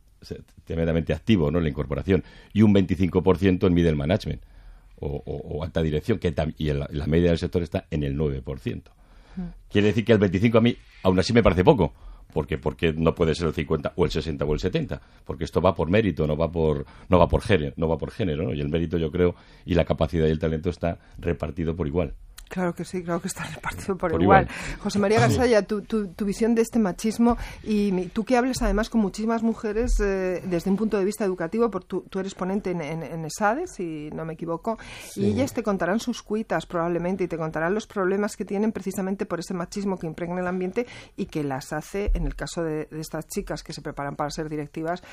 tremendamente 0.65 1.13
activo 1.13 1.49
¿no? 1.49 1.59
la 1.59 1.69
incorporación. 1.69 2.23
Y 2.53 2.61
un 2.61 2.73
25% 2.73 3.67
en 3.67 3.73
middle 3.73 3.95
management 3.95 4.41
o, 5.01 5.63
alta 5.63 5.81
dirección, 5.81 6.19
que 6.19 6.33
y 6.57 6.73
la, 6.73 6.87
la, 6.91 7.07
media 7.07 7.29
del 7.29 7.37
sector 7.37 7.63
está 7.63 7.85
en 7.89 8.03
el 8.03 8.17
9%. 8.17 8.81
Mm. 9.35 9.41
Quiere 9.71 9.87
decir 9.87 10.03
que 10.03 10.11
el 10.11 10.19
25% 10.19 10.57
a 10.57 10.61
mí 10.61 10.75
aún 11.03 11.17
así 11.19 11.31
me 11.31 11.41
parece 11.41 11.63
poco 11.63 11.93
porque 12.33 12.57
porque 12.57 12.93
no 12.93 13.15
puede 13.15 13.35
ser 13.35 13.47
el 13.47 13.53
50 13.53 13.93
o 13.95 14.05
el 14.05 14.11
60 14.11 14.45
o 14.45 14.53
el 14.53 14.59
70 14.59 15.01
porque 15.25 15.43
esto 15.43 15.61
va 15.61 15.73
por 15.73 15.89
mérito 15.89 16.27
no 16.27 16.37
va 16.37 16.51
por 16.51 16.85
no 17.07 17.17
va 17.17 17.27
por 17.27 17.41
género 17.41 17.73
no 17.77 17.87
va 17.87 17.97
por 17.97 18.11
género 18.11 18.53
y 18.53 18.61
el 18.61 18.69
mérito 18.69 18.97
yo 18.97 19.11
creo 19.11 19.35
y 19.65 19.73
la 19.73 19.85
capacidad 19.85 20.27
y 20.27 20.31
el 20.31 20.39
talento 20.39 20.69
está 20.69 20.99
repartido 21.17 21.75
por 21.75 21.87
igual 21.87 22.13
Claro 22.49 22.73
que 22.73 22.83
sí, 22.83 23.03
claro 23.03 23.21
que 23.21 23.27
está 23.27 23.43
repartido 23.55 23.95
por, 23.95 24.19
igual. 24.19 24.47
José 24.81 24.97
María 24.97 25.19
Gasalla, 25.19 25.61
tu, 25.61 25.83
tu, 25.83 26.25
visión 26.25 26.55
de 26.55 26.63
este 26.63 26.79
machismo 26.79 27.37
y 27.63 28.07
tú 28.07 28.25
que 28.25 28.37
hables 28.37 28.61
además 28.63 28.89
con 28.89 29.01
muchísimas 29.01 29.43
mujeres 29.43 29.99
eh, 29.99 30.41
desde 30.45 30.71
un 30.71 30.75
punto 30.75 30.97
de 30.97 31.05
vista 31.05 31.23
educativo, 31.23 31.69
porque 31.69 31.87
tú, 32.09 32.19
eres 32.19 32.33
ponente 32.33 32.71
en, 32.71 32.81
en, 32.81 33.25
ESADE, 33.25 33.67
si 33.67 34.09
no 34.13 34.25
me 34.25 34.33
equivoco, 34.33 34.79
y 35.15 35.27
ellas 35.27 35.53
te 35.53 35.61
contarán 35.61 35.99
sus 35.99 36.23
cuitas 36.23 36.65
probablemente 36.65 37.23
y 37.23 37.27
te 37.27 37.37
contarán 37.37 37.75
los 37.75 37.85
problemas 37.85 38.35
que 38.35 38.45
tienen 38.45 38.71
precisamente 38.71 39.27
por 39.27 39.39
ese 39.39 39.53
machismo 39.53 39.97
que 39.97 40.07
impregna 40.07 40.41
el 40.41 40.47
ambiente 40.47 40.87
y 41.17 41.27
que 41.27 41.43
las 41.43 41.71
hace, 41.71 42.11
en 42.15 42.25
el 42.25 42.35
caso 42.35 42.63
de, 42.63 42.87
estas 42.91 43.27
chicas 43.27 43.61
que 43.61 43.73
se 43.73 43.81
preparan 43.81 44.15
para 44.15 44.31
ser 44.31 44.49
directivas, 44.49 45.03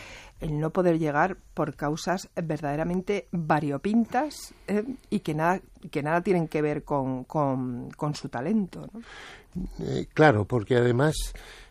el 0.40 0.58
no 0.58 0.70
poder 0.70 0.98
llegar 0.98 1.36
por 1.52 1.76
causas 1.76 2.30
verdaderamente 2.34 3.28
variopintas 3.30 4.54
eh, 4.68 4.84
y 5.10 5.20
que 5.20 5.34
nada, 5.34 5.60
que 5.90 6.02
nada 6.02 6.20
tienen 6.20 6.48
que 6.48 6.62
ver 6.62 6.84
con 6.84 7.24
con, 7.24 8.14
su 8.14 8.28
talento. 8.28 8.88
Eh, 9.80 10.06
claro, 10.12 10.44
porque 10.44 10.76
además 10.76 11.14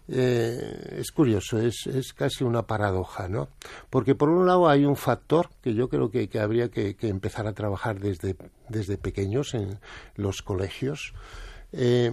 eh, 0.07 0.98
es 1.00 1.12
curioso, 1.12 1.60
es, 1.60 1.88
es, 1.88 2.13
casi 2.13 2.43
una 2.43 2.63
paradoja, 2.63 3.27
¿no? 3.27 3.50
Porque 3.89 4.13
por 4.13 4.29
un 4.29 4.45
lado 4.45 4.69
hay 4.69 4.86
un 4.86 4.95
factor 4.95 5.50
que 5.62 5.74
yo 5.74 5.89
creo 5.89 6.12
que, 6.12 6.29
habría 6.39 6.69
que, 6.69 6.95
empezar 7.01 7.48
a 7.48 7.53
trabajar 7.53 8.00
desde, 8.00 8.36
desde 8.69 8.98
pequeños 8.98 9.53
en 9.55 9.79
los 10.15 10.41
colegios, 10.41 11.13
eh, 11.72 12.12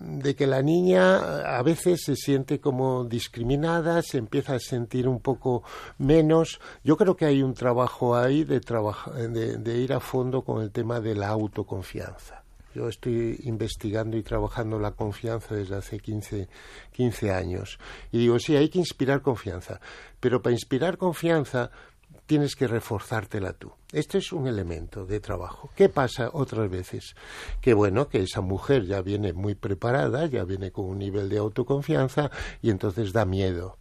de 0.00 0.34
que 0.34 0.46
la 0.46 0.62
niña 0.62 1.56
a 1.56 1.62
veces 1.62 2.02
se 2.04 2.16
siente 2.16 2.60
como 2.60 3.04
discriminada, 3.04 4.02
se 4.02 4.18
empieza 4.18 4.54
a 4.54 4.60
sentir 4.60 5.08
un 5.08 5.20
poco 5.20 5.62
menos. 5.98 6.60
Yo 6.82 6.96
creo 6.96 7.16
que 7.16 7.26
hay 7.26 7.42
un 7.42 7.54
trabajo 7.54 8.16
ahí 8.16 8.44
de, 8.44 8.60
de 8.60 9.78
ir 9.78 9.92
a 9.92 10.00
fondo 10.00 10.42
con 10.42 10.62
el 10.62 10.70
tema 10.70 11.00
de 11.00 11.14
la 11.14 11.28
autoconfianza. 11.28 12.44
Yo 12.74 12.88
estoy 12.88 13.38
investigando 13.44 14.16
y 14.16 14.24
trabajando 14.24 14.80
la 14.80 14.90
confianza 14.90 15.54
desde 15.54 15.76
hace 15.76 16.00
15, 16.00 16.48
15 16.92 17.30
años. 17.30 17.78
Y 18.10 18.18
digo, 18.18 18.38
sí, 18.40 18.56
hay 18.56 18.68
que 18.68 18.80
inspirar 18.80 19.22
confianza, 19.22 19.80
pero 20.18 20.42
para 20.42 20.54
inspirar 20.54 20.98
confianza 20.98 21.70
tienes 22.26 22.56
que 22.56 22.66
reforzártela 22.66 23.52
tú. 23.52 23.72
Este 23.92 24.18
es 24.18 24.32
un 24.32 24.46
elemento 24.46 25.06
de 25.06 25.20
trabajo. 25.20 25.70
¿Qué 25.76 25.88
pasa 25.88 26.30
otras 26.32 26.70
veces? 26.70 27.14
Que 27.60 27.74
bueno, 27.74 28.08
que 28.08 28.22
esa 28.22 28.40
mujer 28.40 28.84
ya 28.86 29.02
viene 29.02 29.32
muy 29.32 29.54
preparada, 29.54 30.26
ya 30.26 30.44
viene 30.44 30.70
con 30.70 30.86
un 30.86 30.98
nivel 30.98 31.28
de 31.28 31.38
autoconfianza 31.38 32.30
y 32.62 32.70
entonces 32.70 33.12
da 33.12 33.24
miedo. 33.24 33.78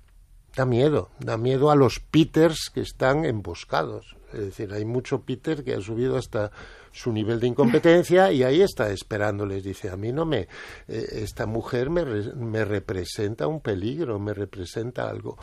Da 0.55 0.65
miedo, 0.65 1.09
da 1.19 1.35
miedo 1.37 1.71
a 1.71 1.75
los 1.75 1.99
Peters 1.99 2.69
que 2.71 2.81
están 2.81 3.25
emboscados. 3.25 4.15
Es 4.33 4.39
decir, 4.39 4.73
hay 4.73 4.85
mucho 4.85 5.21
Peter 5.21 5.63
que 5.63 5.73
ha 5.73 5.81
subido 5.81 6.17
hasta 6.17 6.51
su 6.91 7.11
nivel 7.11 7.39
de 7.39 7.47
incompetencia 7.47 8.31
y 8.31 8.43
ahí 8.43 8.61
está 8.61 8.91
esperando. 8.91 9.45
Les 9.45 9.63
dice, 9.63 9.89
a 9.89 9.97
mí 9.97 10.11
no 10.11 10.25
me, 10.25 10.47
eh, 10.87 11.07
esta 11.11 11.45
mujer 11.45 11.89
me, 11.89 12.03
me 12.05 12.65
representa 12.65 13.47
un 13.47 13.61
peligro, 13.61 14.19
me 14.19 14.33
representa 14.33 15.09
algo. 15.09 15.37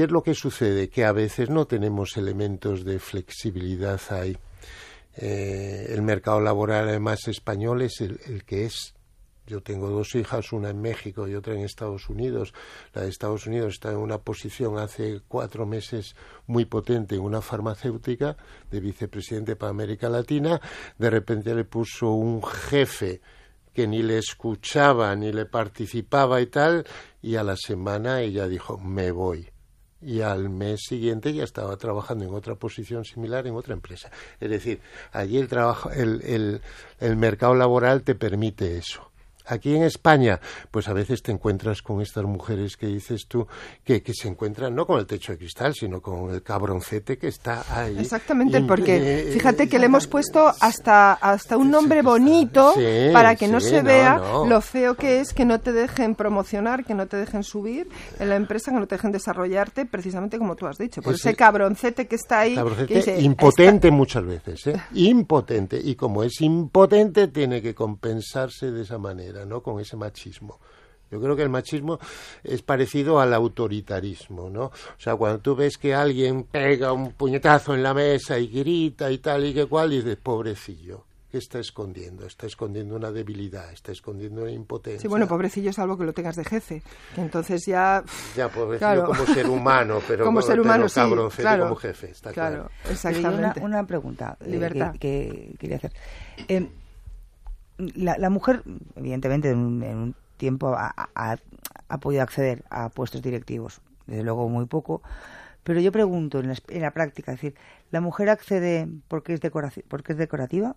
¿Qué 0.00 0.04
es 0.04 0.12
lo 0.12 0.22
que 0.22 0.34
sucede? 0.34 0.88
Que 0.88 1.04
a 1.04 1.12
veces 1.12 1.50
no 1.50 1.66
tenemos 1.66 2.16
elementos 2.16 2.86
de 2.86 2.98
flexibilidad 2.98 4.00
ahí. 4.08 4.34
Eh, 5.14 5.88
el 5.90 6.00
mercado 6.00 6.40
laboral, 6.40 6.88
además, 6.88 7.28
español 7.28 7.82
es 7.82 8.00
el 8.00 8.44
que 8.46 8.64
es 8.64 8.94
yo 9.46 9.62
tengo 9.62 9.90
dos 9.90 10.14
hijas, 10.14 10.54
una 10.54 10.70
en 10.70 10.80
México 10.80 11.28
y 11.28 11.34
otra 11.34 11.52
en 11.52 11.60
Estados 11.60 12.08
Unidos. 12.08 12.54
La 12.94 13.02
de 13.02 13.10
Estados 13.10 13.46
Unidos 13.46 13.74
está 13.74 13.90
en 13.90 13.98
una 13.98 14.16
posición 14.16 14.78
hace 14.78 15.20
cuatro 15.28 15.66
meses 15.66 16.16
muy 16.46 16.64
potente 16.64 17.16
en 17.16 17.20
una 17.20 17.42
farmacéutica 17.42 18.38
de 18.70 18.80
vicepresidente 18.80 19.54
para 19.54 19.68
América 19.68 20.08
Latina. 20.08 20.62
De 20.96 21.10
repente 21.10 21.54
le 21.54 21.64
puso 21.64 22.12
un 22.12 22.42
jefe 22.42 23.20
que 23.74 23.86
ni 23.86 24.02
le 24.02 24.16
escuchaba 24.16 25.14
ni 25.14 25.30
le 25.30 25.44
participaba 25.44 26.40
y 26.40 26.46
tal, 26.46 26.86
y 27.20 27.36
a 27.36 27.44
la 27.44 27.56
semana 27.58 28.22
ella 28.22 28.48
dijo, 28.48 28.78
me 28.78 29.10
voy. 29.10 29.50
Y 30.02 30.22
al 30.22 30.48
mes 30.48 30.80
siguiente 30.88 31.32
ya 31.32 31.44
estaba 31.44 31.76
trabajando 31.76 32.24
en 32.24 32.34
otra 32.34 32.54
posición 32.54 33.04
similar 33.04 33.46
en 33.46 33.54
otra 33.54 33.74
empresa. 33.74 34.10
Es 34.40 34.50
decir, 34.50 34.80
allí 35.12 35.38
el 35.38 35.48
trabajo, 35.48 35.90
el, 35.90 36.60
el 36.98 37.16
mercado 37.16 37.54
laboral 37.54 38.02
te 38.02 38.14
permite 38.14 38.78
eso. 38.78 39.09
Aquí 39.50 39.74
en 39.74 39.82
España, 39.82 40.40
pues 40.70 40.88
a 40.88 40.92
veces 40.92 41.22
te 41.22 41.32
encuentras 41.32 41.82
con 41.82 42.00
estas 42.00 42.24
mujeres 42.24 42.76
que 42.76 42.86
dices 42.86 43.26
tú, 43.26 43.46
que, 43.84 44.02
que 44.02 44.14
se 44.14 44.28
encuentran 44.28 44.74
no 44.74 44.86
con 44.86 44.98
el 44.98 45.06
techo 45.06 45.32
de 45.32 45.38
cristal, 45.38 45.74
sino 45.74 46.00
con 46.00 46.30
el 46.30 46.42
cabroncete 46.42 47.18
que 47.18 47.28
está 47.28 47.64
ahí. 47.68 47.98
Exactamente, 47.98 48.60
porque 48.62 49.30
fíjate 49.32 49.68
que 49.68 49.78
le 49.78 49.86
hemos 49.86 50.06
puesto 50.06 50.52
hasta, 50.60 51.12
hasta 51.14 51.56
un 51.56 51.70
nombre 51.70 52.02
bonito 52.02 52.74
para 53.12 53.36
que 53.36 53.48
no 53.48 53.60
se 53.60 53.82
vea 53.82 54.20
lo 54.46 54.60
feo 54.60 54.94
que 54.94 55.20
es 55.20 55.32
que 55.32 55.44
no 55.44 55.60
te 55.60 55.72
dejen 55.72 56.14
promocionar, 56.14 56.84
que 56.84 56.94
no 56.94 57.06
te 57.06 57.16
dejen 57.16 57.42
subir 57.42 57.88
en 58.18 58.28
la 58.28 58.36
empresa, 58.36 58.70
que 58.70 58.78
no 58.78 58.86
te 58.86 58.96
dejen 58.96 59.12
desarrollarte, 59.12 59.86
precisamente 59.86 60.38
como 60.38 60.56
tú 60.56 60.66
has 60.66 60.78
dicho, 60.78 61.02
por 61.02 61.14
ese, 61.14 61.34
cabroncete 61.34 62.06
que 62.06 62.16
está 62.16 62.40
ahí. 62.40 62.56
impotente 63.18 63.90
muchas 63.90 64.24
veces, 64.24 64.66
¿eh? 64.66 64.80
impotente. 64.94 65.80
Y 65.82 65.94
como 65.94 66.22
es 66.22 66.40
impotente, 66.40 67.28
tiene 67.28 67.62
que 67.62 67.74
compensarse 67.74 68.70
de 68.70 68.82
esa 68.82 68.98
manera. 68.98 69.39
¿No? 69.44 69.62
Con 69.62 69.80
ese 69.80 69.96
machismo. 69.96 70.58
Yo 71.10 71.20
creo 71.20 71.34
que 71.34 71.42
el 71.42 71.48
machismo 71.48 71.98
es 72.44 72.62
parecido 72.62 73.20
al 73.20 73.34
autoritarismo, 73.34 74.48
¿no? 74.48 74.66
O 74.66 74.72
sea, 74.98 75.16
cuando 75.16 75.40
tú 75.40 75.56
ves 75.56 75.76
que 75.76 75.92
alguien 75.92 76.44
pega 76.44 76.92
un 76.92 77.12
puñetazo 77.12 77.74
en 77.74 77.82
la 77.82 77.92
mesa 77.92 78.38
y 78.38 78.46
grita 78.46 79.10
y 79.10 79.18
tal 79.18 79.44
y 79.44 79.52
que 79.52 79.66
cual, 79.66 79.92
y 79.92 79.96
dices, 79.96 80.16
pobrecillo, 80.16 81.04
¿qué 81.28 81.38
está 81.38 81.58
escondiendo? 81.58 82.26
Está 82.26 82.46
escondiendo 82.46 82.94
una 82.94 83.10
debilidad, 83.10 83.72
está 83.72 83.90
escondiendo 83.90 84.42
una 84.42 84.52
impotencia. 84.52 85.00
Sí, 85.00 85.08
bueno, 85.08 85.26
pobrecillo 85.26 85.72
salvo 85.72 85.98
que 85.98 86.04
lo 86.04 86.12
tengas 86.12 86.36
de 86.36 86.44
jefe, 86.44 86.80
que 87.14 87.20
entonces 87.20 87.66
ya... 87.66 88.04
Ya, 88.36 88.48
pobrecillo 88.48 89.04
como 89.04 89.26
ser 89.26 89.48
humano, 89.48 90.00
pero 90.06 90.24
como, 90.26 90.40
ser 90.42 90.60
humano, 90.60 90.88
sí, 90.88 91.00
claro, 91.38 91.64
como 91.64 91.76
jefe, 91.76 92.12
está 92.12 92.32
claro. 92.32 92.70
Exactamente. 92.88 93.60
Una, 93.60 93.84
pregunta 93.84 94.36
eh, 94.40 94.92
Que, 95.00 95.54
quería 95.58 95.76
hacer. 95.76 95.92
Eh, 96.46 96.68
la, 97.94 98.30
mujer, 98.30 98.62
evidentemente, 98.96 99.50
en 99.50 99.58
un, 99.58 100.14
tiempo 100.36 100.74
ha, 100.74 101.38
podido 102.00 102.22
acceder 102.22 102.64
a 102.70 102.88
puestos 102.88 103.20
directivos, 103.22 103.80
desde 104.06 104.22
luego 104.22 104.48
muy 104.48 104.66
poco, 104.66 105.02
pero 105.62 105.80
yo 105.80 105.92
pregunto 105.92 106.40
en 106.40 106.80
la, 106.80 106.90
práctica, 106.92 107.32
es 107.32 107.40
decir, 107.40 107.54
¿la 107.90 108.00
mujer 108.00 108.30
accede 108.30 108.88
porque 109.08 109.34
es, 109.34 109.40
porque 109.88 110.12
es 110.12 110.18
decorativa? 110.18 110.76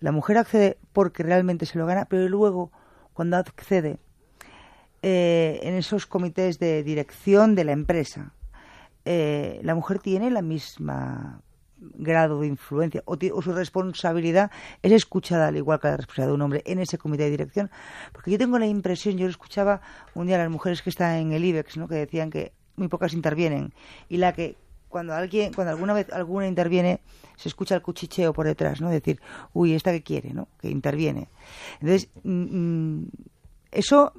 ¿La 0.00 0.12
mujer 0.12 0.36
accede 0.36 0.78
porque 0.92 1.22
realmente 1.22 1.64
se 1.64 1.78
lo 1.78 1.86
gana? 1.86 2.04
Pero 2.04 2.28
luego, 2.28 2.70
cuando 3.14 3.38
accede 3.38 3.98
eh, 5.02 5.60
en 5.62 5.74
esos 5.74 6.06
comités 6.06 6.58
de 6.58 6.82
dirección 6.82 7.54
de 7.54 7.64
la 7.64 7.72
empresa, 7.72 8.34
eh, 9.04 9.60
¿la 9.62 9.74
mujer 9.74 10.00
tiene 10.00 10.30
la 10.30 10.42
misma 10.42 11.40
grado 11.80 12.40
de 12.40 12.46
influencia 12.46 13.02
o, 13.06 13.16
su 13.42 13.52
responsabilidad 13.52 14.50
es 14.82 14.92
escuchada 14.92 15.48
al 15.48 15.56
igual 15.56 15.80
que 15.80 15.88
la 15.88 15.96
responsabilidad 15.96 16.28
de 16.28 16.34
un 16.34 16.42
hombre 16.42 16.62
en 16.66 16.78
ese 16.78 16.98
comité 16.98 17.24
de 17.24 17.30
dirección. 17.30 17.70
Porque 18.12 18.30
yo 18.30 18.38
tengo 18.38 18.58
la 18.58 18.66
impresión 18.66 19.16
yo 19.16 19.24
lo 19.24 19.30
escuchaba 19.30 19.80
un 20.14 20.26
día 20.26 20.36
a 20.36 20.40
las 20.40 20.50
mujeres 20.50 20.82
que 20.82 20.90
están 20.90 21.16
en 21.16 21.32
el 21.32 21.44
IBEX 21.44 21.76
¿no? 21.76 21.88
que 21.88 21.94
decían 21.94 22.30
que 22.30 22.52
muy 22.76 22.88
pocas 22.88 23.12
intervienen. 23.12 23.72
Y 24.08 24.18
la 24.18 24.32
que 24.32 24.56
cuando 24.88 25.14
alguien 25.14 25.52
cuando 25.52 25.72
alguna 25.72 25.92
vez 25.92 26.10
alguna 26.12 26.46
interviene 26.46 27.00
se 27.36 27.48
escucha 27.48 27.74
el 27.74 27.82
cuchicheo 27.82 28.32
por 28.32 28.46
detrás 28.46 28.80
no 28.80 28.88
decir 28.88 29.20
uy 29.52 29.74
esta 29.74 29.92
que 29.92 30.02
quiere 30.02 30.32
no 30.32 30.48
que 30.58 30.70
interviene 30.70 31.28
entonces 31.80 32.08
mm, 32.24 33.00
mm, 33.00 33.10
eso 33.70 34.14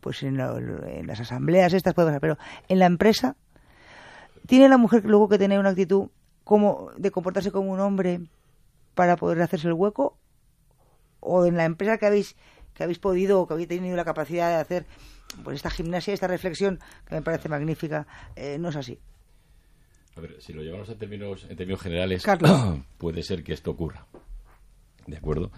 pues 0.00 0.22
en, 0.22 0.38
en, 0.38 1.06
las 1.06 1.20
asambleas 1.20 1.72
estas 1.72 1.94
puede 1.94 2.08
pasar 2.08 2.20
pero 2.20 2.38
en 2.68 2.78
la 2.78 2.86
empresa 2.86 3.36
¿Tiene 4.46 4.68
la 4.68 4.76
mujer 4.76 5.04
luego 5.04 5.28
que 5.28 5.38
tener 5.38 5.58
una 5.58 5.70
actitud 5.70 6.08
como 6.44 6.90
de 6.96 7.10
comportarse 7.10 7.50
como 7.50 7.72
un 7.72 7.80
hombre 7.80 8.20
para 8.94 9.16
poder 9.16 9.40
hacerse 9.42 9.68
el 9.68 9.74
hueco? 9.74 10.18
¿O 11.20 11.46
en 11.46 11.56
la 11.56 11.64
empresa 11.64 11.96
que 11.96 12.06
habéis, 12.06 12.36
que 12.74 12.82
habéis 12.82 12.98
podido 12.98 13.40
o 13.40 13.46
que 13.46 13.54
habéis 13.54 13.68
tenido 13.68 13.96
la 13.96 14.04
capacidad 14.04 14.50
de 14.50 14.56
hacer 14.56 14.86
pues 15.42 15.56
esta 15.56 15.70
gimnasia, 15.70 16.14
esta 16.14 16.28
reflexión, 16.28 16.78
que 17.08 17.14
me 17.14 17.22
parece 17.22 17.48
magnífica, 17.48 18.06
eh, 18.36 18.58
no 18.58 18.68
es 18.68 18.76
así? 18.76 18.98
A 20.16 20.20
ver, 20.20 20.36
si 20.40 20.52
lo 20.52 20.62
llevamos 20.62 20.88
en 20.88 20.98
términos, 20.98 21.46
en 21.48 21.56
términos 21.56 21.80
generales, 21.80 22.24
puede 22.98 23.22
ser 23.22 23.42
que 23.42 23.52
esto 23.52 23.72
ocurra. 23.72 24.06
¿De 25.06 25.16
acuerdo? 25.16 25.50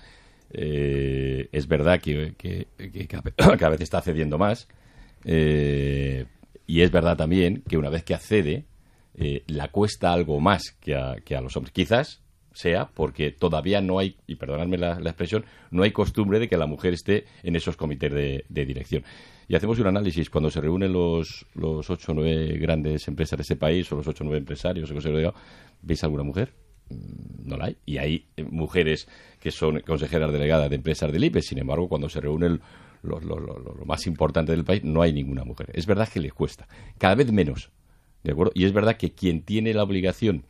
Eh, 0.50 1.48
es 1.52 1.66
verdad 1.68 2.00
que, 2.00 2.34
que, 2.38 2.68
cada 3.08 3.70
vez 3.70 3.80
está 3.82 4.00
cediendo 4.00 4.38
más. 4.38 4.68
Eh, 5.25 6.25
y 6.66 6.80
es 6.80 6.90
verdad 6.90 7.16
también 7.16 7.62
que 7.68 7.76
una 7.76 7.90
vez 7.90 8.02
que 8.02 8.14
accede, 8.14 8.64
eh, 9.16 9.42
la 9.46 9.68
cuesta 9.68 10.12
algo 10.12 10.40
más 10.40 10.76
que 10.80 10.94
a, 10.94 11.16
que 11.24 11.34
a 11.34 11.40
los 11.40 11.56
hombres. 11.56 11.72
Quizás 11.72 12.22
sea 12.56 12.88
porque 12.94 13.32
todavía 13.32 13.80
no 13.82 13.98
hay, 13.98 14.16
y 14.26 14.36
perdonadme 14.36 14.78
la, 14.78 14.96
expresión, 14.96 15.44
no 15.70 15.82
hay 15.82 15.92
costumbre 15.92 16.38
de 16.38 16.48
que 16.48 16.56
la 16.56 16.66
mujer 16.66 16.94
esté 16.94 17.26
en 17.42 17.54
esos 17.54 17.76
comités 17.76 18.12
de, 18.12 18.64
dirección. 18.64 19.04
Y 19.46 19.54
hacemos 19.54 19.78
un 19.78 19.86
análisis 19.86 20.30
cuando 20.30 20.50
se 20.50 20.60
reúnen 20.60 20.92
los, 20.92 21.46
los 21.54 21.88
ocho 21.90 22.12
o 22.12 22.14
nueve 22.14 22.58
grandes 22.58 23.06
empresas 23.08 23.36
de 23.36 23.42
ese 23.42 23.56
país, 23.56 23.90
o 23.92 23.96
los 23.96 24.08
ocho 24.08 24.24
o 24.24 24.26
nueve 24.26 24.38
empresarios, 24.38 24.92
¿veis 25.82 26.02
alguna 26.02 26.22
mujer? 26.22 26.54
Mm, 26.88 27.48
no 27.48 27.56
la 27.58 27.66
hay. 27.66 27.76
Y 27.84 27.98
hay 27.98 28.26
eh, 28.36 28.44
mujeres 28.44 29.06
que 29.38 29.50
son 29.50 29.80
consejeras 29.80 30.32
delegadas 30.32 30.70
de 30.70 30.76
empresas 30.76 31.12
del 31.12 31.24
IPE, 31.24 31.42
sin 31.42 31.58
embargo, 31.58 31.88
cuando 31.88 32.08
se 32.08 32.20
reúnen 32.20 32.60
lo, 33.02 33.20
lo, 33.20 33.84
más 33.84 34.06
importante 34.06 34.52
del 34.52 34.64
país, 34.64 34.82
no 34.82 35.02
hay 35.02 35.12
ninguna 35.12 35.44
mujer. 35.44 35.70
Es 35.74 35.86
verdad 35.86 36.08
que 36.08 36.20
les 36.20 36.32
cuesta. 36.32 36.66
Cada 36.98 37.14
vez 37.14 37.30
menos. 37.30 37.70
Y 38.54 38.65
es 38.65 38.73
verdad 38.73 38.97
que 38.97 39.12
quien 39.12 39.43
tiene 39.43 39.75
la 39.75 39.82
obligación 39.82 40.45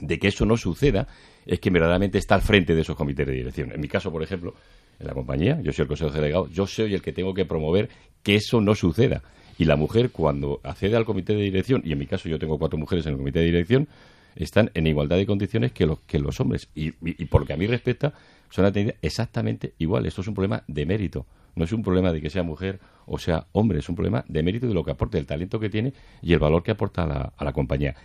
de 0.00 0.18
que 0.18 0.28
eso 0.28 0.44
no 0.46 0.56
suceda 0.56 1.08
es 1.46 1.60
quien 1.60 1.72
verdaderamente 1.72 2.18
está 2.18 2.34
al 2.34 2.42
frente 2.42 2.74
de 2.74 2.82
esos 2.82 2.96
comités 2.96 3.26
de 3.26 3.32
dirección. 3.32 3.72
En 3.72 3.80
mi 3.80 3.88
caso, 3.88 4.12
por 4.12 4.22
ejemplo, 4.22 4.54
en 4.98 5.06
la 5.06 5.14
compañía, 5.14 5.60
yo 5.62 5.72
soy 5.72 5.84
el 5.84 5.88
consejo 5.88 6.10
delegado, 6.10 6.48
yo 6.48 6.66
soy 6.66 6.94
el 6.94 7.02
que 7.02 7.12
tengo 7.12 7.32
que 7.32 7.44
promover 7.44 7.88
que 8.22 8.36
eso 8.36 8.60
no 8.60 8.74
suceda. 8.74 9.22
Y 9.56 9.64
la 9.64 9.76
mujer, 9.76 10.10
cuando 10.10 10.60
accede 10.62 10.96
al 10.96 11.04
comité 11.04 11.34
de 11.34 11.42
dirección, 11.42 11.82
y 11.84 11.92
en 11.92 11.98
mi 11.98 12.06
caso 12.06 12.28
yo 12.28 12.38
tengo 12.38 12.58
cuatro 12.58 12.78
mujeres 12.78 13.06
en 13.06 13.12
el 13.12 13.18
comité 13.18 13.40
de 13.40 13.46
dirección, 13.46 13.88
están 14.36 14.70
en 14.74 14.86
igualdad 14.86 15.16
de 15.16 15.26
condiciones 15.26 15.72
que 15.72 15.86
los, 15.86 16.00
que 16.00 16.18
los 16.18 16.38
hombres. 16.40 16.68
Y, 16.74 16.92
y, 17.04 17.26
que 17.26 17.52
a 17.52 17.56
mí 17.56 17.66
respecta, 17.66 18.12
son 18.50 18.64
atendidas 18.66 18.98
exactamente 19.02 19.74
igual. 19.78 20.06
Esto 20.06 20.20
es 20.20 20.28
un 20.28 20.34
problema 20.34 20.62
de 20.68 20.86
mérito. 20.86 21.26
No 21.58 21.64
es 21.64 21.72
un 21.72 21.82
problema 21.82 22.12
de 22.12 22.20
que 22.20 22.30
sea 22.30 22.44
mujer 22.44 22.78
o 23.04 23.18
sea 23.18 23.48
hombre, 23.50 23.80
es 23.80 23.88
un 23.88 23.96
problema 23.96 24.24
de 24.28 24.44
mérito 24.44 24.68
de 24.68 24.74
lo 24.74 24.84
que 24.84 24.92
aporte, 24.92 25.18
el 25.18 25.26
talento 25.26 25.58
que 25.58 25.68
tiene 25.68 25.92
y 26.22 26.32
el 26.32 26.38
valor 26.38 26.62
que 26.62 26.70
aporta 26.70 27.02
a 27.02 27.44
la, 27.44 27.52
compañía. 27.52 27.96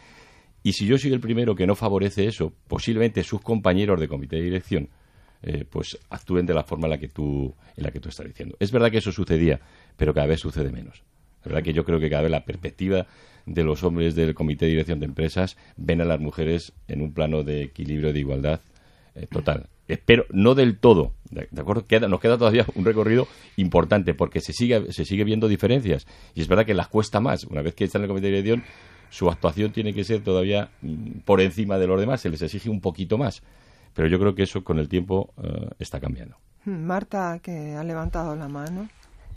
Y 0.63 0.73
si 0.73 0.87
yo 0.87 0.97
soy 0.97 1.13
el 1.13 1.19
primero 1.19 1.55
que 1.55 1.67
no 1.67 1.75
favorece 1.75 2.25
eso, 2.25 2.51
posiblemente 2.67 3.23
sus 3.23 3.41
compañeros 3.41 3.99
de 3.99 4.07
comité 4.07 4.37
de 4.37 4.41
dirección 4.41 4.89
eh, 5.43 5.65
pues 5.69 5.99
actúen 6.09 6.47
de 6.47 6.55
la 6.55 6.63
forma 6.63 6.87
en 6.87 6.91
la 6.91 6.97
que 6.97 7.09
tú 7.09 7.53
en 7.77 7.83
la 7.83 7.91
que 7.91 7.99
tú 7.99 8.09
estás 8.09 8.25
diciendo. 8.25 8.55
Es 8.59 8.71
verdad 8.71 8.89
que 8.89 8.97
eso 8.97 9.11
sucedía, 9.11 9.59
pero 9.97 10.15
cada 10.15 10.25
vez 10.25 10.39
sucede 10.39 10.71
menos. 10.71 11.03
Es 11.41 11.45
verdad 11.45 11.61
que 11.61 11.73
yo 11.73 11.83
creo 11.83 11.99
que 11.99 12.09
cada 12.09 12.23
vez 12.23 12.31
la 12.31 12.45
perspectiva 12.45 13.05
de 13.45 13.63
los 13.63 13.83
hombres 13.83 14.15
del 14.15 14.33
comité 14.33 14.65
de 14.65 14.71
dirección 14.71 14.99
de 14.99 15.05
empresas 15.05 15.57
ven 15.77 16.01
a 16.01 16.05
las 16.05 16.19
mujeres 16.19 16.73
en 16.87 17.01
un 17.01 17.13
plano 17.13 17.43
de 17.43 17.61
equilibrio 17.61 18.13
de 18.13 18.19
igualdad 18.19 18.61
eh, 19.15 19.27
total. 19.27 19.69
Espero, 19.87 20.25
no 20.31 20.55
del 20.55 20.79
todo, 20.79 21.13
¿de, 21.29 21.47
acuerdo? 21.59 21.85
nos 22.07 22.19
queda 22.19 22.37
todavía 22.37 22.65
un 22.75 22.85
recorrido 22.85 23.27
importante 23.57 24.13
porque 24.13 24.39
se 24.39 24.53
sigue, 24.53 24.91
se 24.93 25.05
sigue 25.05 25.23
viendo 25.23 25.47
diferencias 25.47 26.07
y 26.33 26.41
es 26.41 26.47
verdad 26.47 26.65
que 26.65 26.73
las 26.73 26.87
cuesta 26.87 27.19
más. 27.19 27.43
Una 27.43 27.61
vez 27.61 27.75
que 27.75 27.83
están 27.83 28.01
en 28.01 28.03
el 28.05 28.09
comité 28.09 28.27
de 28.27 28.41
dirección, 28.41 28.63
su 29.09 29.29
actuación 29.29 29.71
tiene 29.71 29.93
que 29.93 30.03
ser 30.03 30.23
todavía 30.23 30.69
mm, 30.81 31.19
por 31.25 31.41
encima 31.41 31.77
de 31.77 31.87
los 31.87 31.99
demás, 31.99 32.21
se 32.21 32.29
les 32.29 32.41
exige 32.41 32.69
un 32.69 32.81
poquito 32.81 33.17
más. 33.17 33.43
Pero 33.93 34.07
yo 34.07 34.17
creo 34.19 34.33
que 34.33 34.43
eso 34.43 34.63
con 34.63 34.79
el 34.79 34.87
tiempo 34.87 35.33
eh, 35.43 35.69
está 35.77 35.99
cambiando. 35.99 36.37
Hmm, 36.65 36.83
Marta, 36.85 37.39
que 37.43 37.75
ha 37.75 37.83
levantado 37.83 38.35
la 38.35 38.47
mano. 38.47 38.89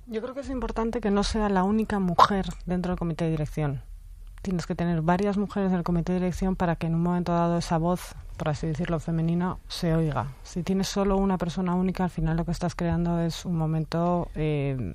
Yo 0.07 0.23
creo 0.23 0.33
que 0.33 0.41
es 0.41 0.51
importante 0.51 1.01
que 1.01 1.11
no 1.11 1.25
sea 1.25 1.49
la 1.49 1.65
única 1.65 1.99
mujer 1.99 2.47
dentro 2.65 2.93
del 2.93 2.99
comité 2.99 3.25
de 3.25 3.33
dirección 3.33 3.83
tienes 4.47 4.65
que 4.65 4.77
tener 4.77 5.03
varias 5.03 5.37
mujeres 5.37 5.73
en 5.73 5.79
el 5.79 5.83
comité 5.83 6.13
de 6.13 6.21
dirección 6.21 6.55
para 6.55 6.77
que 6.77 6.87
en 6.87 6.95
un 6.95 7.03
momento 7.03 7.33
dado 7.33 7.59
esa 7.59 7.79
voz, 7.79 8.15
por 8.37 8.49
así 8.49 8.69
decirlo, 8.69 9.01
femenina, 9.01 9.57
se 9.67 9.93
oiga. 9.93 10.29
Si 10.45 10.63
tienes 10.63 10.87
solo 10.87 11.17
una 11.17 11.37
persona 11.37 11.75
única, 11.75 12.05
al 12.05 12.11
final 12.11 12.37
lo 12.37 12.45
que 12.45 12.53
estás 12.53 12.77
creando 12.77 13.19
es 13.19 13.45
un 13.45 13.57
momento 13.57 14.29
eh, 14.37 14.95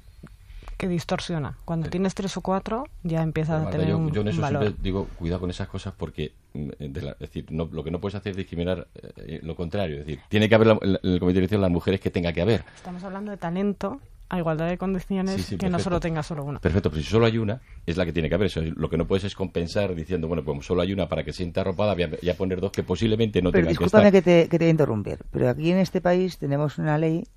que 0.78 0.88
distorsiona. 0.88 1.58
Cuando 1.66 1.90
tienes 1.90 2.16
tres 2.16 2.38
o 2.38 2.42
cuatro, 2.42 2.86
ya 3.04 3.22
empieza 3.24 3.62
a 3.62 3.70
tener 3.70 3.90
yo, 3.90 3.98
un, 3.98 4.12
yo 4.14 4.22
en 4.22 4.30
eso 4.30 4.48
siempre 4.48 4.74
digo, 4.82 5.08
cuidado 5.20 5.42
con 5.42 5.50
esas 5.50 5.68
cosas 5.68 5.94
porque 5.98 6.32
mm, 6.54 6.70
es 6.80 7.20
decir, 7.20 7.52
lo 7.52 7.84
que 7.84 7.92
no 7.92 8.00
puedes 8.00 8.16
hacer 8.16 8.32
es 8.32 8.38
discriminar 8.38 8.88
eh, 9.18 9.42
lo 9.44 9.58
contrario. 9.58 10.00
Es 10.00 10.06
decir, 10.06 10.22
tiene 10.30 10.48
que 10.48 10.56
haber 10.56 10.70
en 10.82 10.98
el 11.04 11.20
comité 11.20 11.26
de 11.26 11.42
dirección 11.42 11.60
las 11.60 11.72
mujeres 11.72 12.00
que 12.00 12.10
tenga 12.10 12.32
que 12.32 12.42
haber. 12.42 12.64
Estamos 12.74 13.04
hablando 13.04 13.32
de 13.32 13.38
talento 13.38 14.00
a 14.32 14.38
igualdad 14.38 14.70
de 14.70 14.78
condiciones 14.78 15.54
que 15.60 15.70
no 15.70 15.78
solo 15.78 16.00
tenga 16.00 16.24
solo 16.24 16.46
una. 16.46 16.60
Perfecto, 16.62 16.90
pero 16.90 17.02
si 17.02 17.10
solo 17.10 17.26
hay 17.26 17.38
una, 17.38 17.60
es 17.86 17.98
la 17.98 18.06
que 18.06 18.14
tiene 18.14 18.30
que 18.30 18.36
haber. 18.36 18.48
Eso, 18.48 18.62
lo 18.62 18.90
que 18.90 18.98
no 18.98 19.06
puedes 19.06 19.26
es 19.26 19.36
compensar 19.36 19.94
diciendo, 19.94 20.30
bueno, 20.30 20.42
pues 20.42 20.66
solo 20.66 20.82
hay 20.82 20.94
una 20.94 21.10
para 21.10 21.26
que 21.26 21.34
sienta 21.34 21.62
arropada, 21.62 21.96
voy 21.96 22.30
a, 22.30 22.34
poner 22.36 22.62
dos 22.62 22.72
que 22.72 22.82
posiblemente 22.82 23.42
no 23.42 23.52
pero 23.52 23.68
tengan 23.68 23.78
que 23.78 23.86
estar. 23.86 24.10
que 24.10 24.22
te, 24.22 24.48
que 24.48 24.58
te 24.58 24.64
voy 24.64 24.68
a 24.68 24.72
interrumpir, 24.72 25.20
pero 25.32 25.50
aquí 25.50 25.70
en 25.70 25.80
este 25.80 26.00
país 26.00 26.38
tenemos 26.38 26.78
una 26.78 26.98
ley 26.98 27.28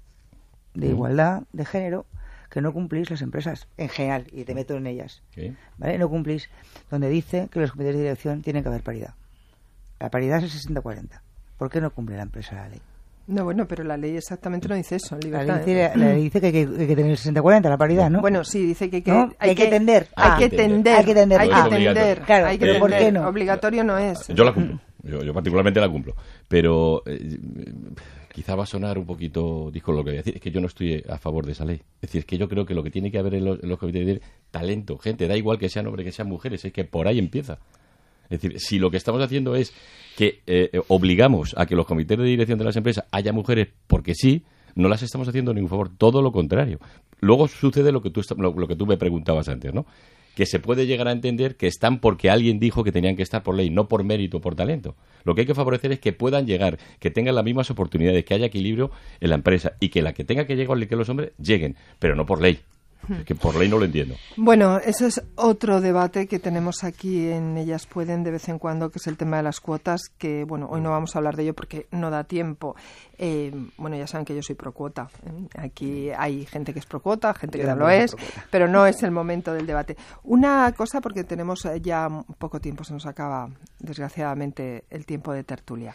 de 0.75 0.87
igualdad 0.87 1.43
de 1.53 1.65
género 1.65 2.07
que 2.49 2.61
no 2.61 2.73
cumplís 2.73 3.11
las 3.11 3.23
empresas 3.23 3.67
en 3.77 3.89
general, 3.89 4.29
y 4.31 4.45
te 4.45 4.55
meto 4.55 4.77
en 4.77 4.87
ellas, 4.87 5.25
¿vale? 5.79 5.99
No 5.99 6.09
cumplís, 6.09 6.49
donde 6.93 7.09
dice 7.09 7.49
que 7.51 7.59
los 7.59 7.73
comités 7.73 7.97
de 7.97 8.03
dirección 8.03 8.41
tienen 8.43 8.63
que 8.63 8.69
haber 8.69 8.85
paridad. 8.85 9.15
La 9.99 10.11
paridad 10.11 10.45
es 10.45 10.65
el 10.65 10.75
60-40. 10.77 11.21
¿Por 11.59 11.71
qué 11.71 11.81
no 11.81 11.91
cumple 11.91 12.17
la 12.17 12.23
empresa 12.23 12.55
la 12.55 12.69
ley? 12.69 12.81
No, 13.27 13.45
bueno, 13.45 13.67
pero 13.67 13.85
la 13.85 13.97
ley 13.97 14.17
exactamente 14.17 14.69
no 14.69 14.75
dice 14.75 14.97
eso. 14.97 15.17
La 15.31 15.43
ley 15.43 16.25
dice, 16.25 16.41
que, 16.41 16.47
hay 16.47 16.87
que, 16.87 16.95
tener 16.95 17.13
el 17.13 17.17
60-40, 17.17 17.71
la 17.71 17.79
paridad, 17.79 18.11
¿no? 18.11 18.21
Bueno, 18.21 18.45
sí, 18.45 18.67
dice 18.67 18.91
que, 18.91 18.97
hay, 18.97 19.55
que, 19.55 19.67
tender. 19.67 20.09
Hay 20.15 20.39
que 20.39 20.55
tender. 20.55 20.97
Hay 20.97 21.05
que 21.05 21.15
tender. 21.15 21.41
Hay 21.41 21.49
que 21.49 21.77
tender. 21.77 22.21
Claro, 22.21 22.57
pero 22.59 22.79
¿por 22.79 22.91
qué 22.91 23.11
no? 23.11 23.27
Obligatorio 23.27 23.83
no 23.83 23.97
es. 23.97 24.29
Yo 24.29 24.45
la 24.45 24.53
cumplo. 24.53 24.79
Yo, 25.03 25.35
particularmente 25.35 25.81
la 25.81 25.89
cumplo. 25.89 26.15
Pero 26.49 27.03
eh, 27.07 27.39
quizá 28.33 28.55
va 28.55 28.65
a 28.65 28.67
sonar 28.67 28.99
un 28.99 29.07
poquito 29.07 29.71
disco 29.71 29.93
lo 29.93 30.03
que 30.03 30.11
voy 30.11 30.19
a 30.19 30.23
decir. 30.23 30.35
Es 30.37 30.41
que 30.41 30.51
yo 30.51 30.61
no 30.61 30.67
estoy 30.67 31.03
a 31.09 31.19
favor 31.19 31.45
de 31.47 31.53
esa 31.53 31.65
ley. 31.65 31.77
Es 31.97 32.09
decir, 32.09 32.21
es 32.21 32.25
que 32.27 32.39
yo 32.39 32.49
creo 32.49 32.65
que 32.65 32.75
lo 32.75 32.83
que 32.83 32.91
tiene 32.91 33.11
que 33.11 33.19
haber 33.19 33.35
en 33.35 33.45
los, 33.45 33.63
en 33.63 33.69
los 33.69 33.79
comités 33.79 34.07
de 34.07 34.21
talento, 34.51 34.99
gente. 34.99 35.29
Da 35.29 35.37
igual 35.37 35.59
que 35.59 35.69
sean 35.69 35.87
hombres, 35.87 36.07
que 36.07 36.13
sean 36.13 36.29
mujeres. 36.29 36.65
Es 36.65 36.73
que 36.73 36.85
por 36.85 37.07
ahí 37.07 37.19
empieza. 37.19 37.59
Es 38.35 38.43
decir, 38.43 38.61
si 38.61 38.79
lo 38.79 38.91
que 38.91 38.97
estamos 38.97 39.23
haciendo 39.23 39.55
es 39.57 39.73
que 40.17 40.43
eh, 40.47 40.71
obligamos 40.89 41.55
a 41.57 41.67
que 41.67 41.77
los 41.77 41.87
comités 41.87 42.19
de 42.19 42.25
dirección 42.25 42.59
de 42.59 42.65
las 42.65 42.77
empresas 42.77 43.05
haya 43.11 43.33
mujeres 43.33 43.69
porque 43.87 44.15
sí, 44.15 44.45
no 44.75 44.89
las 44.89 45.03
estamos 45.03 45.29
haciendo 45.29 45.55
ningún 45.55 45.71
favor, 45.71 45.91
todo 45.97 46.23
lo 46.23 46.33
contrario. 46.33 46.79
Luego 47.21 47.49
sucede 47.49 47.93
lo 47.93 48.03
que 48.03 48.11
tú, 48.11 48.23
lo, 48.37 48.69
que 48.69 48.77
tú 48.77 48.87
me 48.87 48.97
preguntabas 48.97 49.49
antes, 49.49 49.73
¿no? 49.73 49.87
que 50.35 50.47
se 50.47 50.59
puede 50.59 50.87
llegar 50.87 51.07
a 51.07 51.13
entender 51.13 51.57
que 51.57 51.69
están 51.69 52.01
porque 52.01 52.29
alguien 52.29 52.59
dijo 52.59 52.83
que 52.83 52.91
tenían 52.91 53.15
que 53.15 53.23
estar 53.23 53.45
por 53.45 53.55
ley, 53.55 53.71
no 53.71 53.87
por 53.87 54.03
mérito 54.03 54.39
o 54.39 54.41
por 54.41 54.57
talento. 54.57 54.97
Lo 55.23 55.35
que 55.35 55.43
hay 55.43 55.47
que 55.47 55.55
favorecer 55.55 55.93
es 55.93 56.01
que 56.01 56.13
puedan 56.13 56.45
llegar, 56.45 56.79
que 56.99 57.13
tengan 57.13 57.37
las 57.37 57.45
mismas 57.45 57.71
oportunidades, 57.71 58.25
que 58.25 58.35
haya 58.35 58.47
equilibrio 58.47 58.91
en 59.21 59.31
la 59.31 59.37
empresa 59.37 59.75
y 59.79 59.91
que 59.91 60.03
la 60.03 60.13
que 60.13 60.25
tenga 60.25 60.45
que 60.45 60.57
llegar, 60.57 60.89
que 60.89 60.97
los 60.97 61.09
hombres 61.09 61.33
lleguen, 61.39 61.77
pero 62.01 62.17
no 62.17 62.27
por 62.27 62.43
ley 62.43 62.59
que 63.27 63.35
por 63.35 63.55
ley 63.55 63.69
no 63.69 63.79
lo 63.79 63.85
entiendo. 63.85 64.15
Bueno, 64.37 64.79
ese 64.79 65.07
es 65.07 65.23
otro 65.37 65.81
debate 65.81 66.27
que 66.27 66.39
tenemos 66.39 66.85
aquí 66.85 67.29
en 67.29 67.57
Ellas 67.57 67.87
Pueden 67.87 68.25
de 68.25 68.31
vez 68.31 68.49
en 68.49 68.59
cuando, 68.59 68.91
que 68.91 68.99
es 68.99 69.07
el 69.07 69.17
tema 69.17 69.39
de 69.39 69.43
las 69.43 69.61
cuotas, 69.61 70.03
que, 70.19 70.45
bueno, 70.45 70.69
hoy 70.71 70.81
no 70.81 70.91
vamos 70.91 71.15
a 71.15 71.19
hablar 71.19 71.37
de 71.37 71.45
ello 71.45 71.55
porque 71.55 71.87
no 71.91 72.11
da 72.11 72.25
tiempo. 72.25 72.77
Eh, 73.19 73.53
bueno, 73.77 73.97
ya 73.97 74.07
saben 74.07 74.25
que 74.25 74.35
yo 74.35 74.43
soy 74.43 74.55
pro 74.57 74.73
cuota. 74.73 75.09
¿eh? 75.27 75.49
Aquí 75.59 76.11
hay 76.11 76.47
gente 76.47 76.73
que 76.73 76.79
es 76.79 76.87
pro 76.87 77.01
cuota, 77.01 77.35
gente 77.35 77.59
que 77.59 77.65
no 77.65 77.77
lo 77.77 77.89
es, 77.89 78.17
pero 78.51 78.69
no 78.69 78.87
es 78.87 79.03
el 79.03 79.11
momento 79.11 79.53
del 79.53 79.67
debate. 79.67 79.97
Una 80.25 80.73
cosa, 80.73 81.01
porque 81.01 81.25
tenemos 81.25 81.67
ya 81.83 82.09
poco 82.39 82.61
tiempo, 82.61 82.85
se 82.85 82.93
nos 82.93 83.07
acaba, 83.07 83.49
desgraciadamente, 83.79 84.85
el 84.91 85.07
tiempo 85.07 85.33
de 85.33 85.45
tertulia. 85.45 85.95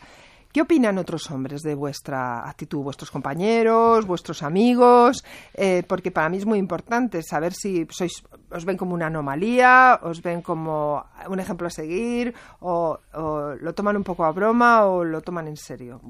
¿Qué 0.52 0.62
opinan 0.62 0.98
otros 0.98 1.30
hombres 1.30 1.62
de 1.62 1.76
vuestra 1.76 2.50
actitud, 2.50 2.80
vuestros 2.82 3.12
compañeros, 3.12 4.08
vuestros 4.08 4.42
amigos? 4.42 5.24
Eh, 5.54 5.84
porque 5.88 6.10
para 6.10 6.28
mí 6.28 6.38
es 6.38 6.46
muy 6.48 6.58
importante 6.58 7.22
saber 7.22 7.54
si 7.54 7.86
sois, 7.92 8.24
os 8.50 8.66
ven 8.66 8.76
como 8.76 8.96
una 8.96 9.06
anomalía, 9.08 10.00
os 10.02 10.24
ven 10.24 10.42
como 10.42 11.06
un 11.28 11.40
ejemplo 11.40 11.68
a 11.68 11.70
seguir, 11.70 12.34
o, 12.62 12.98
o 13.14 13.54
lo 13.62 13.74
toman 13.76 13.98
un 13.98 14.04
poco 14.04 14.26
a 14.26 14.32
broma 14.32 14.86
o 14.86 15.04
lo 15.04 15.22
toman 15.22 15.48
en 15.48 15.58
serio. 15.58 16.02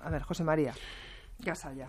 A 0.00 0.08
ver, 0.08 0.22
José 0.22 0.42
María. 0.42 0.72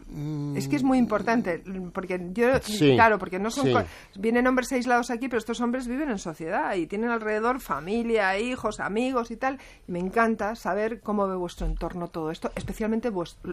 Mm. 0.08 0.58
Es 0.58 0.68
que 0.68 0.76
es 0.76 0.84
muy 0.84 0.98
importante, 0.98 1.64
porque 1.94 2.20
yo, 2.34 2.48
claro, 2.96 3.20
porque 3.20 3.40
no 3.40 3.52
son, 3.52 3.68
vienen 4.16 4.48
hombres 4.48 4.72
aislados 4.72 5.10
aquí, 5.10 5.28
pero 5.28 5.38
estos 5.38 5.62
hombres 5.62 5.88
viven 5.88 6.10
en 6.10 6.20
sociedad 6.20 6.76
y 6.76 6.88
tienen 6.88 7.10
alrededor 7.10 7.60
familia, 7.60 8.38
hijos, 8.40 8.80
amigos 8.80 9.32
y 9.32 9.38
tal. 9.38 9.60
Y 9.88 9.92
me 9.92 10.00
encanta 10.00 10.56
saber 10.56 11.02
cómo 11.02 11.28
ve 11.28 11.36
vuestro 11.36 11.68
entorno 11.68 12.08
todo 12.08 12.32
esto, 12.32 12.52
especialmente 12.56 13.12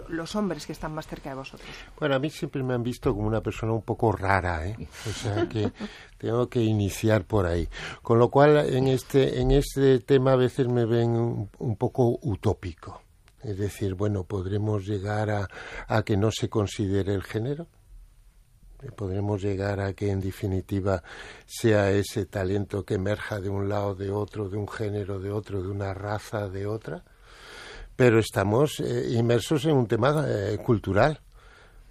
los 0.09 0.37
hombres 0.37 0.67
que 0.67 0.73
están 0.73 0.95
más 0.95 1.07
cerca 1.07 1.31
de 1.31 1.37
vosotros. 1.37 1.69
Bueno, 1.99 2.15
a 2.15 2.19
mí 2.19 2.31
siempre 2.31 2.63
me 2.63 2.75
han 2.75 2.83
visto 2.83 3.15
como 3.15 3.27
una 3.27 3.41
persona 3.41 3.73
un 3.73 3.83
poco 3.83 4.13
rara, 4.13 4.67
¿eh? 4.67 4.77
O 5.09 5.13
sea 5.13 5.49
que 5.49 5.71
tengo 6.19 6.49
que 6.49 6.63
iniciar 6.63 7.25
por 7.25 7.47
ahí. 7.47 7.69
Con 8.03 8.19
lo 8.19 8.31
cual, 8.31 8.57
en 8.75 8.89
este, 8.89 9.41
en 9.41 9.51
este 9.51 10.01
tema 10.01 10.33
a 10.33 10.37
veces 10.37 10.69
me 10.69 10.85
ven 10.85 11.49
un 11.59 11.77
poco 11.77 12.19
utópico. 12.23 13.03
Es 13.42 13.59
decir, 13.59 13.94
bueno, 13.94 14.24
podremos 14.24 14.87
llegar 14.87 15.31
a, 15.88 16.03
que 16.03 16.16
no 16.16 16.31
se 16.31 16.48
considere 16.48 17.14
el 17.14 17.22
género. 17.22 17.66
Podremos 18.96 19.42
llegar 19.42 19.81
a 19.81 19.92
que, 19.92 20.11
en 20.11 20.20
definitiva, 20.20 21.03
sea 21.46 21.90
ese 21.90 22.26
talento 22.26 22.85
que 22.85 22.94
emerja 22.94 23.40
de 23.40 23.50
un 23.50 23.68
lado, 23.68 23.94
de 23.94 24.11
otro, 24.11 24.48
de 24.48 24.57
un 24.57 24.68
género, 24.68 25.18
de 25.18 25.31
otro, 25.31 25.62
de 25.62 25.68
una 25.68 25.92
raza, 25.92 26.48
de 26.48 26.66
otra. 26.66 27.05
Pero 27.96 28.18
estamos 28.18 28.81
eh, 28.81 29.11
inmersos 29.11 29.64
en 29.66 29.76
un 29.76 29.87
tema 29.87 30.24
eh, 30.26 30.59
cultural 30.64 31.20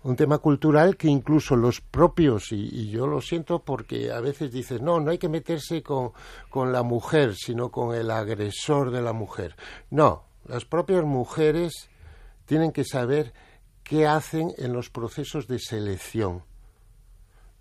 un 0.01 0.15
tema 0.15 0.37
cultural 0.37 0.95
que 0.95 1.09
incluso 1.09 1.55
los 1.55 1.81
propios, 1.81 2.51
y, 2.51 2.69
y, 2.71 2.89
yo 2.89 3.05
lo 3.05 3.19
siento 3.19 3.59
porque 3.59 4.11
a 4.11 4.21
veces 4.21 4.51
dices, 4.51 4.81
no, 4.81 4.99
no 4.99 5.11
hay 5.11 5.17
que 5.17 5.27
meterse 5.27 5.83
con, 5.83 6.13
con, 6.49 6.71
la 6.71 6.83
mujer, 6.83 7.35
sino 7.35 7.69
con 7.69 7.93
el 7.93 8.09
agresor 8.09 8.91
de 8.91 9.01
la 9.01 9.11
mujer. 9.11 9.57
No, 9.89 10.28
las 10.45 10.65
propias 10.65 11.03
mujeres 11.03 11.89
tienen 12.45 12.71
que 12.71 12.83
saber 12.83 13.33
qué 13.83 14.07
hacen 14.07 14.53
en 14.57 14.73
los 14.73 14.89
procesos 14.89 15.47
de 15.47 15.59
selección. 15.59 16.43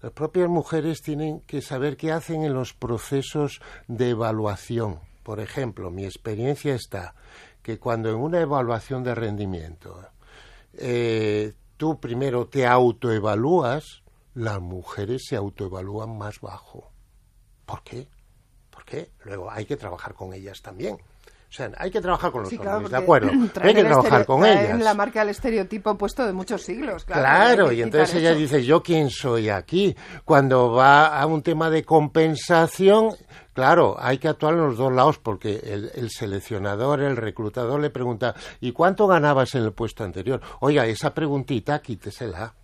Las 0.01 0.13
propias 0.13 0.49
mujeres 0.49 1.03
tienen 1.03 1.41
que 1.41 1.61
saber 1.61 1.97
qué 1.97 2.13
hacen 2.13 2.45
en 2.45 2.55
los 2.55 2.73
procesos 2.73 3.61
de 3.89 4.11
evaluación. 4.11 5.01
Por 5.23 5.41
ejemplo, 5.41 5.91
mi 5.91 6.05
experiencia 6.05 6.75
está 6.75 7.15
que 7.63 7.79
cuando 7.79 8.09
en 8.09 8.17
una 8.17 8.41
evaluación 8.41 9.03
de 9.03 9.15
rendimiento 9.15 10.01
eh, 10.75 11.53
tú 11.77 11.99
primero 11.99 12.47
te 12.47 12.67
autoevalúas, 12.67 14.03
las 14.35 14.61
mujeres 14.61 15.25
se 15.29 15.37
autoevalúan 15.37 16.17
más 16.17 16.41
bajo. 16.41 16.91
¿Por 17.67 17.83
qué? 17.83 18.09
¿Por 18.71 18.85
qué? 18.85 19.11
Luego 19.25 19.51
hay 19.51 19.67
que 19.67 19.77
trabajar 19.77 20.15
con 20.15 20.33
ellas 20.33 20.63
también. 20.63 20.99
O 21.49 21.53
sea, 21.53 21.71
hay 21.79 21.91
que 21.91 22.01
trabajar 22.03 22.31
con 22.31 22.43
los 22.43 22.53
hombres, 22.53 22.91
¿de 22.91 22.97
acuerdo? 22.97 23.31
Hay 23.63 23.75
que 23.75 23.83
trabajar 23.83 24.27
con 24.27 24.45
ellas. 24.45 24.79
la 24.81 24.93
marca 24.93 25.21
del 25.21 25.31
estereotipo 25.31 25.97
puesto 25.97 26.27
de 26.27 26.35
muchos 26.35 26.63
siglos, 26.63 27.07
claro. 27.07 27.23
Claro, 27.23 27.73
y 27.73 27.81
entonces 27.81 28.17
ella 28.17 28.35
dice, 28.35 28.63
¿yo 28.63 28.83
quién 28.83 29.09
soy 29.09 29.49
aquí? 29.49 29.97
Cuando 30.27 30.73
va 30.73 31.07
a 31.19 31.25
un 31.25 31.43
tema 31.43 31.71
de 31.71 31.85
compensación, 31.85 33.15
claro, 33.55 33.97
hay 33.99 34.19
que 34.19 34.29
actuar 34.29 34.55
en 34.55 34.61
los 34.61 34.77
dos 34.77 34.93
lados 34.93 35.19
porque 35.19 35.61
el, 35.65 35.91
el 35.95 36.11
seleccionador, 36.11 37.01
el 37.01 37.17
reclutador 37.17 37.81
le 37.81 37.89
pregunta, 37.89 38.35
¿y 38.61 38.73
cuánto 38.73 39.07
ganabas 39.07 39.55
en 39.55 39.63
el 39.65 39.73
puesto 39.73 40.05
anterior? 40.05 40.43
Oiga, 40.61 40.85
esa 40.85 41.15
preguntita 41.15 41.81
quítesela. 41.81 42.55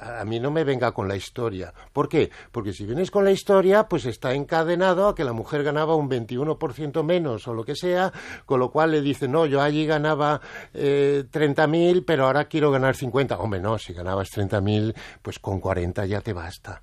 A 0.00 0.24
mí 0.24 0.40
no 0.40 0.50
me 0.50 0.64
venga 0.64 0.92
con 0.92 1.06
la 1.06 1.16
historia. 1.16 1.72
¿Por 1.92 2.08
qué? 2.08 2.30
Porque 2.50 2.72
si 2.72 2.84
vienes 2.84 3.10
con 3.10 3.24
la 3.24 3.30
historia, 3.30 3.88
pues 3.88 4.06
está 4.06 4.34
encadenado 4.34 5.08
a 5.08 5.14
que 5.14 5.24
la 5.24 5.32
mujer 5.32 5.62
ganaba 5.62 5.94
un 5.94 6.10
21% 6.10 7.02
menos 7.04 7.46
o 7.46 7.54
lo 7.54 7.64
que 7.64 7.76
sea, 7.76 8.12
con 8.44 8.60
lo 8.60 8.70
cual 8.70 8.90
le 8.90 9.00
dice, 9.00 9.28
no, 9.28 9.46
yo 9.46 9.62
allí 9.62 9.86
ganaba 9.86 10.40
eh, 10.74 11.24
30.000, 11.30 12.04
pero 12.04 12.26
ahora 12.26 12.46
quiero 12.46 12.70
ganar 12.70 12.96
50. 12.96 13.38
Hombre, 13.38 13.60
no, 13.60 13.78
si 13.78 13.92
ganabas 13.92 14.28
30.000, 14.30 14.94
pues 15.22 15.38
con 15.38 15.60
40 15.60 16.06
ya 16.06 16.20
te 16.20 16.32
basta. 16.32 16.82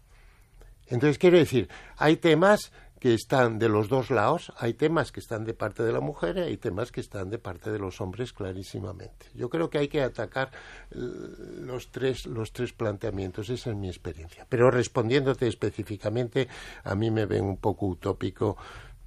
Entonces, 0.88 1.18
quiero 1.18 1.38
decir, 1.38 1.68
hay 1.98 2.18
temas 2.18 2.72
que 3.06 3.14
están 3.14 3.60
de 3.60 3.70
los 3.70 3.88
dos 3.88 4.10
lados. 4.10 4.52
Hay 4.58 4.74
temas 4.74 5.12
que 5.12 5.20
están 5.20 5.46
de 5.46 5.54
parte 5.54 5.84
de 5.84 5.92
la 5.92 6.00
mujer 6.00 6.38
y 6.38 6.42
hay 6.42 6.58
temas 6.58 6.92
que 6.92 7.02
están 7.02 7.30
de 7.30 7.38
parte 7.38 7.70
de 7.70 7.78
los 7.78 8.02
hombres 8.02 8.34
clarísimamente. 8.34 9.28
Yo 9.36 9.48
creo 9.48 9.70
que 9.70 9.78
hay 9.78 9.88
que 9.88 10.02
atacar 10.02 10.50
los 10.90 11.92
tres, 11.92 12.26
los 12.26 12.52
tres 12.52 12.74
planteamientos. 12.74 13.52
Esa 13.52 13.70
es 13.70 13.76
mi 13.76 13.90
experiencia. 13.90 14.48
Pero 14.50 14.72
respondiéndote 14.72 15.46
específicamente, 15.46 16.48
a 16.84 16.96
mí 16.96 17.12
me 17.12 17.28
ven 17.28 17.44
un 17.44 17.58
poco 17.58 17.86
utópico 17.86 18.58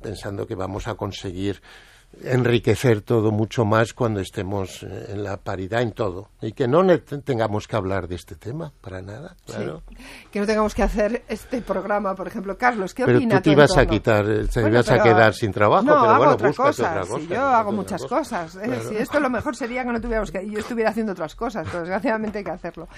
pensando 0.01 0.47
que 0.47 0.55
vamos 0.55 0.87
a 0.87 0.95
conseguir 0.95 1.61
enriquecer 2.23 3.03
todo 3.03 3.31
mucho 3.31 3.65
más 3.65 3.93
cuando 3.93 4.21
estemos 4.21 4.83
eh, 4.83 5.07
en 5.11 5.23
la 5.23 5.37
paridad 5.37 5.83
en 5.83 5.93
todo. 5.93 6.31
Y 6.41 6.53
que 6.53 6.67
no 6.67 6.85
tengamos 7.01 7.69
que 7.69 7.77
hablar 7.77 8.09
de 8.09 8.17
este 8.17 8.35
tema 8.35 8.73
para 8.81 9.03
nada 9.03 9.37
claro. 9.47 9.83
Que 10.31 10.41
no 10.41 10.47
tengamos 10.47 10.75
que 10.75 10.83
hacer 10.83 11.23
este 11.29 11.63
programa 11.63 12.15
por 12.15 12.27
ejemplo. 12.27 12.57
Carlos 12.59 12.95
qué 12.95 13.05
pero 13.05 13.21
tú 13.21 13.41
te 13.41 13.51
ibas 13.53 13.77
a 13.77 13.87
quitar 13.87 14.29
eh, 14.29 14.47
te 14.47 14.61
ibas 14.61 14.91
a 14.91 15.03
quedar 15.03 15.35
sin 15.35 15.53
trabajo 15.53 15.85
no, 15.85 16.01
pero 16.01 16.17
bueno 16.17 16.33
otra 16.33 16.53
cosa. 16.53 17.03
yo 17.29 17.41
hago 17.41 17.73
muchas 17.73 18.05
cosas 18.05 18.57
¿eh? 18.57 18.81
si 18.89 18.97
esto 18.97 19.21
lo 19.21 19.31
mejor 19.31 19.55
sería 19.55 19.85
que 19.85 19.93
no 19.93 20.01
tuviéramos 20.01 20.31
que 20.31 20.49
yo 20.49 20.59
estuviera 20.59 20.91
haciendo 20.91 21.13
otras 21.13 21.35
cosas 21.35 21.67
pero 21.71 21.81
desgraciadamente 21.81 22.39
hay 22.39 22.45
que 22.45 22.51
hacerlo. 22.51 22.89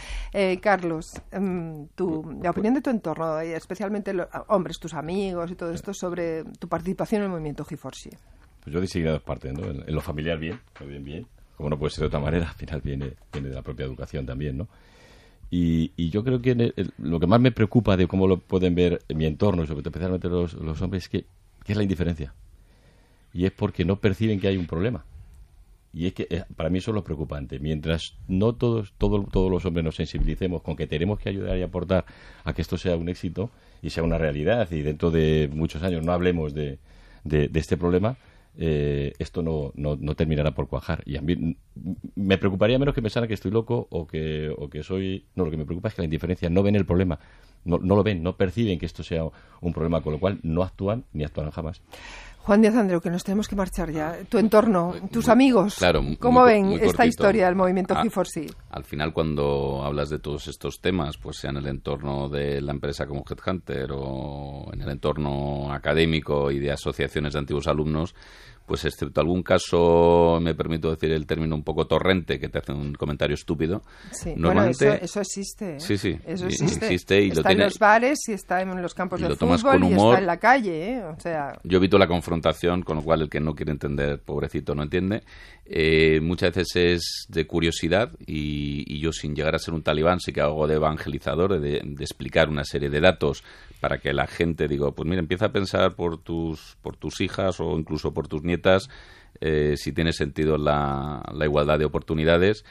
Carlos 0.60 1.12
em, 1.30 1.88
tu, 1.88 2.38
la 2.42 2.50
opinión 2.50 2.74
de 2.74 2.80
tu 2.80 2.90
entorno 2.90 3.38
especialmente 3.40 4.12
los 4.14 4.28
hombres 4.48 4.78
tus 4.78 4.94
amigos 4.94 5.50
y 5.50 5.56
todo 5.56 5.72
esto 5.72 5.92
sobre 5.92 6.44
tu 6.58 6.68
participación 6.68 7.22
en 7.22 7.24
el 7.26 7.30
movimiento 7.30 7.64
G4C 7.64 8.16
pues 8.62 8.74
yo 8.74 8.80
diría 8.80 9.12
dos 9.12 9.22
partes, 9.22 9.52
¿no? 9.52 9.64
En, 9.64 9.94
lo 9.94 10.00
familiar 10.00 10.38
bien, 10.38 10.60
bien, 10.86 11.04
bien, 11.04 11.26
como 11.56 11.70
no 11.70 11.78
puede 11.78 11.90
ser 11.90 12.02
de 12.02 12.06
otra 12.06 12.20
manera, 12.20 12.48
al 12.48 12.54
final 12.54 12.80
viene, 12.82 13.14
viene 13.32 13.48
de 13.48 13.54
la 13.54 13.62
propia 13.62 13.86
educación 13.86 14.26
también, 14.26 14.58
¿no? 14.58 14.68
Y, 15.50 15.92
y 15.96 16.10
yo 16.10 16.22
creo 16.22 16.40
que 16.40 16.72
lo 16.98 17.18
que 17.18 17.26
más 17.26 17.40
me 17.40 17.50
preocupa 17.50 17.96
de 17.96 18.06
cómo 18.06 18.28
lo 18.28 18.38
pueden 18.38 18.74
ver 18.74 19.02
en 19.08 19.18
mi 19.18 19.26
entorno, 19.26 19.64
especialmente 19.64 20.28
los, 20.28 20.54
los 20.54 20.80
hombres, 20.80 21.04
es 21.04 21.08
que, 21.08 21.24
es 21.66 21.76
la 21.76 21.82
indiferencia. 21.82 22.34
Y 23.32 23.44
es 23.44 23.52
porque 23.52 23.84
no 23.84 23.96
perciben 23.96 24.40
que 24.40 24.48
hay 24.48 24.56
un 24.56 24.66
problema. 24.66 25.04
Y 25.92 26.06
es 26.06 26.14
que 26.14 26.26
eh, 26.30 26.44
para 26.56 26.70
mí 26.70 26.78
eso 26.78 26.92
es 26.92 26.94
lo 26.94 27.02
preocupante. 27.02 27.58
Mientras 27.58 28.16
no 28.28 28.54
todos, 28.54 28.92
todos 28.96 29.50
los 29.50 29.64
hombres 29.64 29.84
nos 29.84 29.96
sensibilicemos 29.96 30.62
con 30.62 30.76
que 30.76 30.86
tenemos 30.86 31.18
que 31.18 31.28
ayudar 31.28 31.56
y 31.58 31.62
aportar 31.62 32.04
a 32.44 32.52
que 32.52 32.62
esto 32.62 32.78
sea 32.78 32.96
un 32.96 33.08
éxito 33.08 33.50
y 33.82 33.90
sea 33.90 34.04
una 34.04 34.18
realidad 34.18 34.70
y 34.70 34.82
dentro 34.82 35.10
de 35.10 35.48
muchos 35.52 35.82
años 35.82 36.04
no 36.04 36.12
hablemos 36.12 36.54
de, 36.54 36.78
de, 37.24 37.50
este 37.54 37.76
problema, 37.76 38.16
eh, 38.56 39.12
esto 39.18 39.42
no, 39.42 39.72
no, 39.74 39.96
no, 39.96 40.14
terminará 40.14 40.52
por 40.52 40.68
cuajar. 40.68 41.02
Y 41.06 41.16
a 41.16 41.22
mí 41.22 41.56
me 42.14 42.38
preocuparía 42.38 42.78
menos 42.78 42.94
que 42.94 43.02
pensaran 43.02 43.28
que 43.28 43.34
estoy 43.34 43.50
loco 43.50 43.86
o 43.90 44.06
que, 44.06 44.52
o 44.56 44.68
que 44.68 44.82
soy... 44.82 45.26
No, 45.34 45.44
lo 45.44 45.50
que 45.50 45.56
me 45.56 45.64
preocupa 45.64 45.88
es 45.88 45.94
que 45.94 46.02
la 46.02 46.06
indiferencia 46.06 46.50
no 46.50 46.62
ven 46.62 46.76
el 46.76 46.84
problema, 46.84 47.18
no, 47.64 47.78
no 47.78 47.96
lo 47.96 48.02
ven, 48.02 48.22
no 48.22 48.36
perciben 48.36 48.78
que 48.78 48.86
esto 48.86 49.02
sea 49.02 49.24
un 49.60 49.72
problema, 49.72 50.02
con 50.02 50.12
lo 50.12 50.20
cual 50.20 50.40
no 50.42 50.62
actúan 50.62 51.04
ni 51.12 51.24
actuarán 51.24 51.52
jamás. 51.52 51.80
Juan 52.50 52.62
Díaz 52.62 52.74
Andreu, 52.74 53.00
que 53.00 53.10
nos 53.10 53.22
tenemos 53.22 53.46
que 53.46 53.54
marchar 53.54 53.92
ya. 53.92 54.18
Tu 54.28 54.36
entorno, 54.36 54.92
tus 55.12 55.28
amigos, 55.28 55.76
¿cómo 56.18 56.42
ven 56.42 56.80
esta 56.82 57.06
historia 57.06 57.46
del 57.46 57.54
movimiento 57.54 57.94
ah, 57.94 58.02
G4C? 58.02 58.52
Al 58.70 58.82
final, 58.82 59.12
cuando 59.12 59.84
hablas 59.84 60.10
de 60.10 60.18
todos 60.18 60.48
estos 60.48 60.80
temas, 60.80 61.16
pues 61.16 61.36
sea 61.36 61.50
en 61.50 61.58
el 61.58 61.68
entorno 61.68 62.28
de 62.28 62.60
la 62.60 62.72
empresa 62.72 63.06
como 63.06 63.22
Headhunter 63.22 63.90
o 63.92 64.68
en 64.72 64.82
el 64.82 64.88
entorno 64.88 65.72
académico 65.72 66.50
y 66.50 66.58
de 66.58 66.72
asociaciones 66.72 67.34
de 67.34 67.38
antiguos 67.38 67.68
alumnos, 67.68 68.16
pues 68.70 68.84
excepto 68.84 69.20
algún 69.20 69.42
caso, 69.42 70.38
me 70.40 70.54
permito 70.54 70.92
decir 70.92 71.10
el 71.10 71.26
término 71.26 71.56
un 71.56 71.64
poco 71.64 71.88
torrente, 71.88 72.38
que 72.38 72.48
te 72.48 72.58
hace 72.58 72.70
un 72.70 72.94
comentario 72.94 73.34
estúpido. 73.34 73.82
Sí, 74.12 74.32
normalmente, 74.36 74.86
bueno, 74.86 75.00
eso, 75.02 75.20
existe. 75.20 75.74
¿eh? 75.74 75.80
Sí, 75.80 75.98
sí, 75.98 76.16
eso 76.24 76.46
existe. 76.46 77.20
y 77.20 77.30
está 77.30 77.50
en 77.50 77.58
los 77.58 77.80
bares 77.80 78.20
y 78.28 78.32
está 78.32 78.62
en 78.62 78.80
los 78.80 78.94
campos 78.94 79.20
de 79.20 79.34
fútbol 79.34 79.82
y 79.82 79.92
está 79.92 80.18
en 80.20 80.26
la 80.26 80.36
calle, 80.36 80.92
¿eh? 80.92 81.02
o 81.02 81.18
sea... 81.18 81.58
Yo 81.64 81.78
evito 81.78 81.98
la 81.98 82.06
confrontación, 82.06 82.82
con 82.82 82.98
lo 82.98 83.02
cual 83.02 83.22
el 83.22 83.28
que 83.28 83.40
no 83.40 83.56
quiere 83.56 83.72
entender, 83.72 84.20
pobrecito, 84.20 84.72
no 84.72 84.84
entiende. 84.84 85.24
Eh, 85.64 86.20
muchas 86.20 86.54
veces 86.54 86.76
es 86.76 87.26
de 87.28 87.48
curiosidad 87.48 88.12
y, 88.24 89.00
yo 89.00 89.10
sin 89.10 89.34
llegar 89.34 89.56
a 89.56 89.58
ser 89.58 89.74
un 89.74 89.82
talibán 89.82 90.20
sí 90.20 90.32
que 90.32 90.42
hago 90.42 90.68
de 90.68 90.76
evangelizador, 90.76 91.58
de, 91.60 91.80
de 91.82 92.04
explicar 92.04 92.48
una 92.48 92.62
serie 92.62 92.88
de 92.88 93.00
datos 93.00 93.42
para 93.80 93.98
que 93.98 94.12
la 94.12 94.26
gente 94.26 94.68
digo, 94.68 94.94
pues 94.94 95.08
mira, 95.08 95.20
empieza 95.20 95.46
a 95.46 95.52
pensar 95.52 95.94
por 95.94 96.18
tus, 96.18 96.76
por 96.82 96.96
tus 96.96 97.20
hijas 97.22 97.60
o 97.60 97.78
incluso 97.78 98.12
por 98.12 98.28
tus 98.28 98.42
eh, 99.40 99.74
si 99.76 99.92
tiene 99.92 100.12
sentido 100.12 100.58
la, 100.58 101.22
igualdad 101.42 101.78
de 101.78 101.84
oportunidades. 101.84 102.64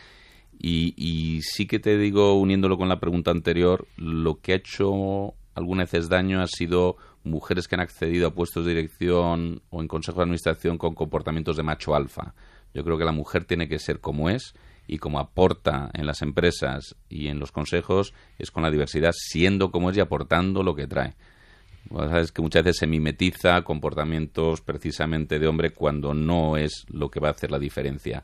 Y, 0.62 1.42
sí 1.42 1.68
que 1.68 1.80
te 1.80 1.98
digo, 1.98 2.34
uniéndolo 2.40 2.78
con 2.78 2.90
la 2.90 3.00
pregunta 3.00 3.32
anterior, 3.32 3.88
lo 3.98 4.42
que 4.42 4.54
ha 4.54 4.56
hecho 4.56 5.34
algunas 5.56 5.92
veces 5.92 6.10
daño 6.10 6.42
ha 6.42 6.48
sido 6.48 6.98
mujeres 7.24 7.68
que 7.68 7.76
han 7.76 7.82
accedido 7.82 8.28
a 8.28 8.34
puestos 8.34 8.66
de 8.66 8.74
dirección 8.74 9.62
o 9.70 9.82
en 9.82 9.88
consejo 9.88 10.18
de 10.18 10.24
administración 10.24 10.78
con 10.78 10.96
comportamientos 10.96 11.58
de 11.58 11.64
macho 11.64 11.96
alfa. 11.96 12.34
Yo 12.74 12.84
creo 12.84 12.98
que 12.98 13.06
la 13.06 13.12
mujer 13.12 13.46
tiene 13.46 13.68
que 13.68 13.80
ser 13.80 14.00
como 14.00 14.30
es 14.30 14.54
y 14.88 14.98
como 14.98 15.20
aporta 15.20 15.90
en 15.94 16.06
las 16.06 16.22
empresas 16.22 16.96
y 17.10 17.28
en 17.28 17.40
los 17.40 17.52
consejos 17.52 18.14
es 18.38 18.52
con 18.52 18.64
la 18.64 18.72
diversidad, 18.72 19.12
siendo 19.14 19.72
como 19.72 19.90
es 19.90 19.98
y 19.98 20.02
aportando 20.02 20.64
lo 20.64 20.76
que 20.76 20.88
trae. 20.88 21.16
Sabes 21.90 22.32
que 22.32 22.42
muchas 22.42 22.64
veces 22.64 22.80
se 22.80 22.88
mimetiza 22.88 23.62
comportamientos 23.64 24.62
precisamente 24.62 25.40
de 25.40 25.48
hombre 25.48 25.72
cuando 25.72 26.14
no 26.14 26.58
es 26.58 26.86
lo 26.90 27.10
que 27.10 27.20
va 27.20 27.30
a 27.30 27.32
hacer 27.32 27.52
la 27.52 27.60
diferencia. 27.60 28.24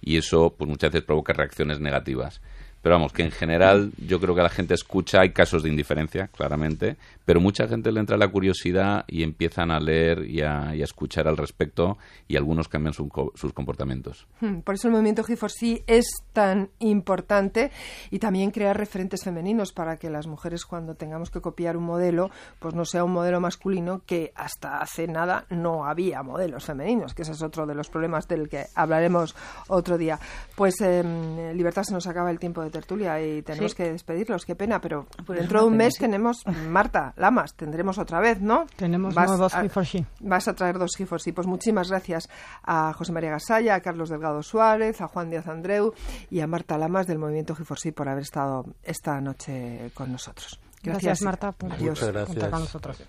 Y 0.00 0.16
eso, 0.16 0.54
pues 0.56 0.68
muchas 0.68 0.92
veces 0.92 1.06
provoca 1.06 1.32
reacciones 1.32 1.80
negativas. 1.80 2.40
Pero 2.86 2.94
vamos, 2.94 3.12
que 3.12 3.24
en 3.24 3.32
general 3.32 3.90
yo 3.98 4.20
creo 4.20 4.36
que 4.36 4.42
la 4.42 4.48
gente 4.48 4.74
escucha, 4.74 5.22
hay 5.22 5.32
casos 5.32 5.64
de 5.64 5.68
indiferencia, 5.68 6.28
claramente, 6.28 6.96
pero 7.24 7.40
mucha 7.40 7.66
gente 7.66 7.90
le 7.90 7.98
entra 7.98 8.16
la 8.16 8.28
curiosidad 8.28 9.04
y 9.08 9.24
empiezan 9.24 9.72
a 9.72 9.80
leer 9.80 10.24
y 10.30 10.42
a, 10.42 10.72
escuchar 10.76 11.26
al 11.26 11.36
respecto 11.36 11.98
y 12.28 12.36
algunos 12.36 12.68
cambian 12.68 12.94
sus 12.94 13.52
comportamientos. 13.52 14.28
Hmm, 14.40 14.60
por 14.60 14.76
eso 14.76 14.86
el 14.86 14.92
movimiento 14.92 15.24
G4C 15.24 15.82
es 15.88 16.06
tan 16.32 16.70
importante 16.78 17.72
y 18.12 18.20
también 18.20 18.52
crear 18.52 18.78
referentes 18.78 19.24
femeninos 19.24 19.72
para 19.72 19.96
que 19.96 20.08
las 20.08 20.28
mujeres 20.28 20.64
cuando 20.64 20.94
tengamos 20.94 21.32
que 21.32 21.40
copiar 21.40 21.76
un 21.76 21.82
modelo, 21.82 22.30
pues 22.60 22.74
no 22.74 22.84
sea 22.84 23.02
un 23.02 23.12
modelo 23.12 23.40
masculino 23.40 24.02
que 24.06 24.30
hasta 24.36 24.78
hace 24.78 25.08
nada 25.08 25.46
no 25.50 25.86
había 25.86 26.22
modelos 26.22 26.64
femeninos, 26.64 27.14
que 27.14 27.22
ese 27.22 27.32
es 27.32 27.42
otro 27.42 27.66
de 27.66 27.74
los 27.74 27.90
problemas 27.90 28.28
del 28.28 28.48
que 28.48 28.66
hablaremos 28.76 29.34
otro 29.66 29.98
día. 29.98 30.20
Pues 30.54 30.80
eh, 30.82 31.52
Libertad 31.52 31.82
se 31.82 31.92
nos 31.92 32.06
acaba 32.06 32.30
el 32.30 32.38
tiempo 32.38 32.62
de 32.62 32.75
tertulia 32.76 33.20
y 33.22 33.42
tenemos 33.42 33.74
que 33.74 33.90
despedirlos, 33.90 34.44
qué 34.44 34.54
pena, 34.54 34.80
pero 34.80 35.06
pues 35.24 35.40
dentro 35.40 35.60
de 35.60 35.66
un 35.66 35.76
mes 35.76 35.94
tenemos, 35.98 36.44
Marta, 36.68 37.14
Lamas, 37.16 37.54
tendremos 37.54 37.98
otra 37.98 38.20
vez, 38.20 38.40
¿no? 38.40 38.66
Tenemos 38.76 39.14
dos 39.14 39.54
g 39.54 39.70
4 39.72 40.06
Vas 40.20 40.48
a 40.48 40.54
traer 40.54 40.78
dos 40.78 40.92
g 40.96 41.06
4 41.08 41.32
Pues 41.34 41.46
muchísimas 41.46 41.90
gracias 41.90 42.28
a 42.62 42.92
José 42.92 43.12
María 43.12 43.30
Gasalla, 43.30 43.76
a 43.76 43.80
Carlos 43.80 44.10
Delgado 44.10 44.42
Suárez, 44.42 45.00
a 45.00 45.08
Juan 45.08 45.30
Díaz 45.30 45.48
Andreu 45.48 45.94
y 46.30 46.40
a 46.40 46.46
Marta 46.46 46.76
Lamas 46.76 47.06
del 47.06 47.18
Movimiento 47.18 47.54
g 47.54 47.64
4 47.66 47.92
por 47.92 48.08
haber 48.08 48.22
estado 48.22 48.66
esta 48.82 49.20
noche 49.20 49.90
con 49.94 50.12
nosotros. 50.12 50.60
Gracias, 50.82 51.22
Marta, 51.22 51.52
por 51.52 51.72
Adiós. 51.72 51.98
contar 51.98 52.50
con 52.50 52.60
nosotros. 52.60 53.02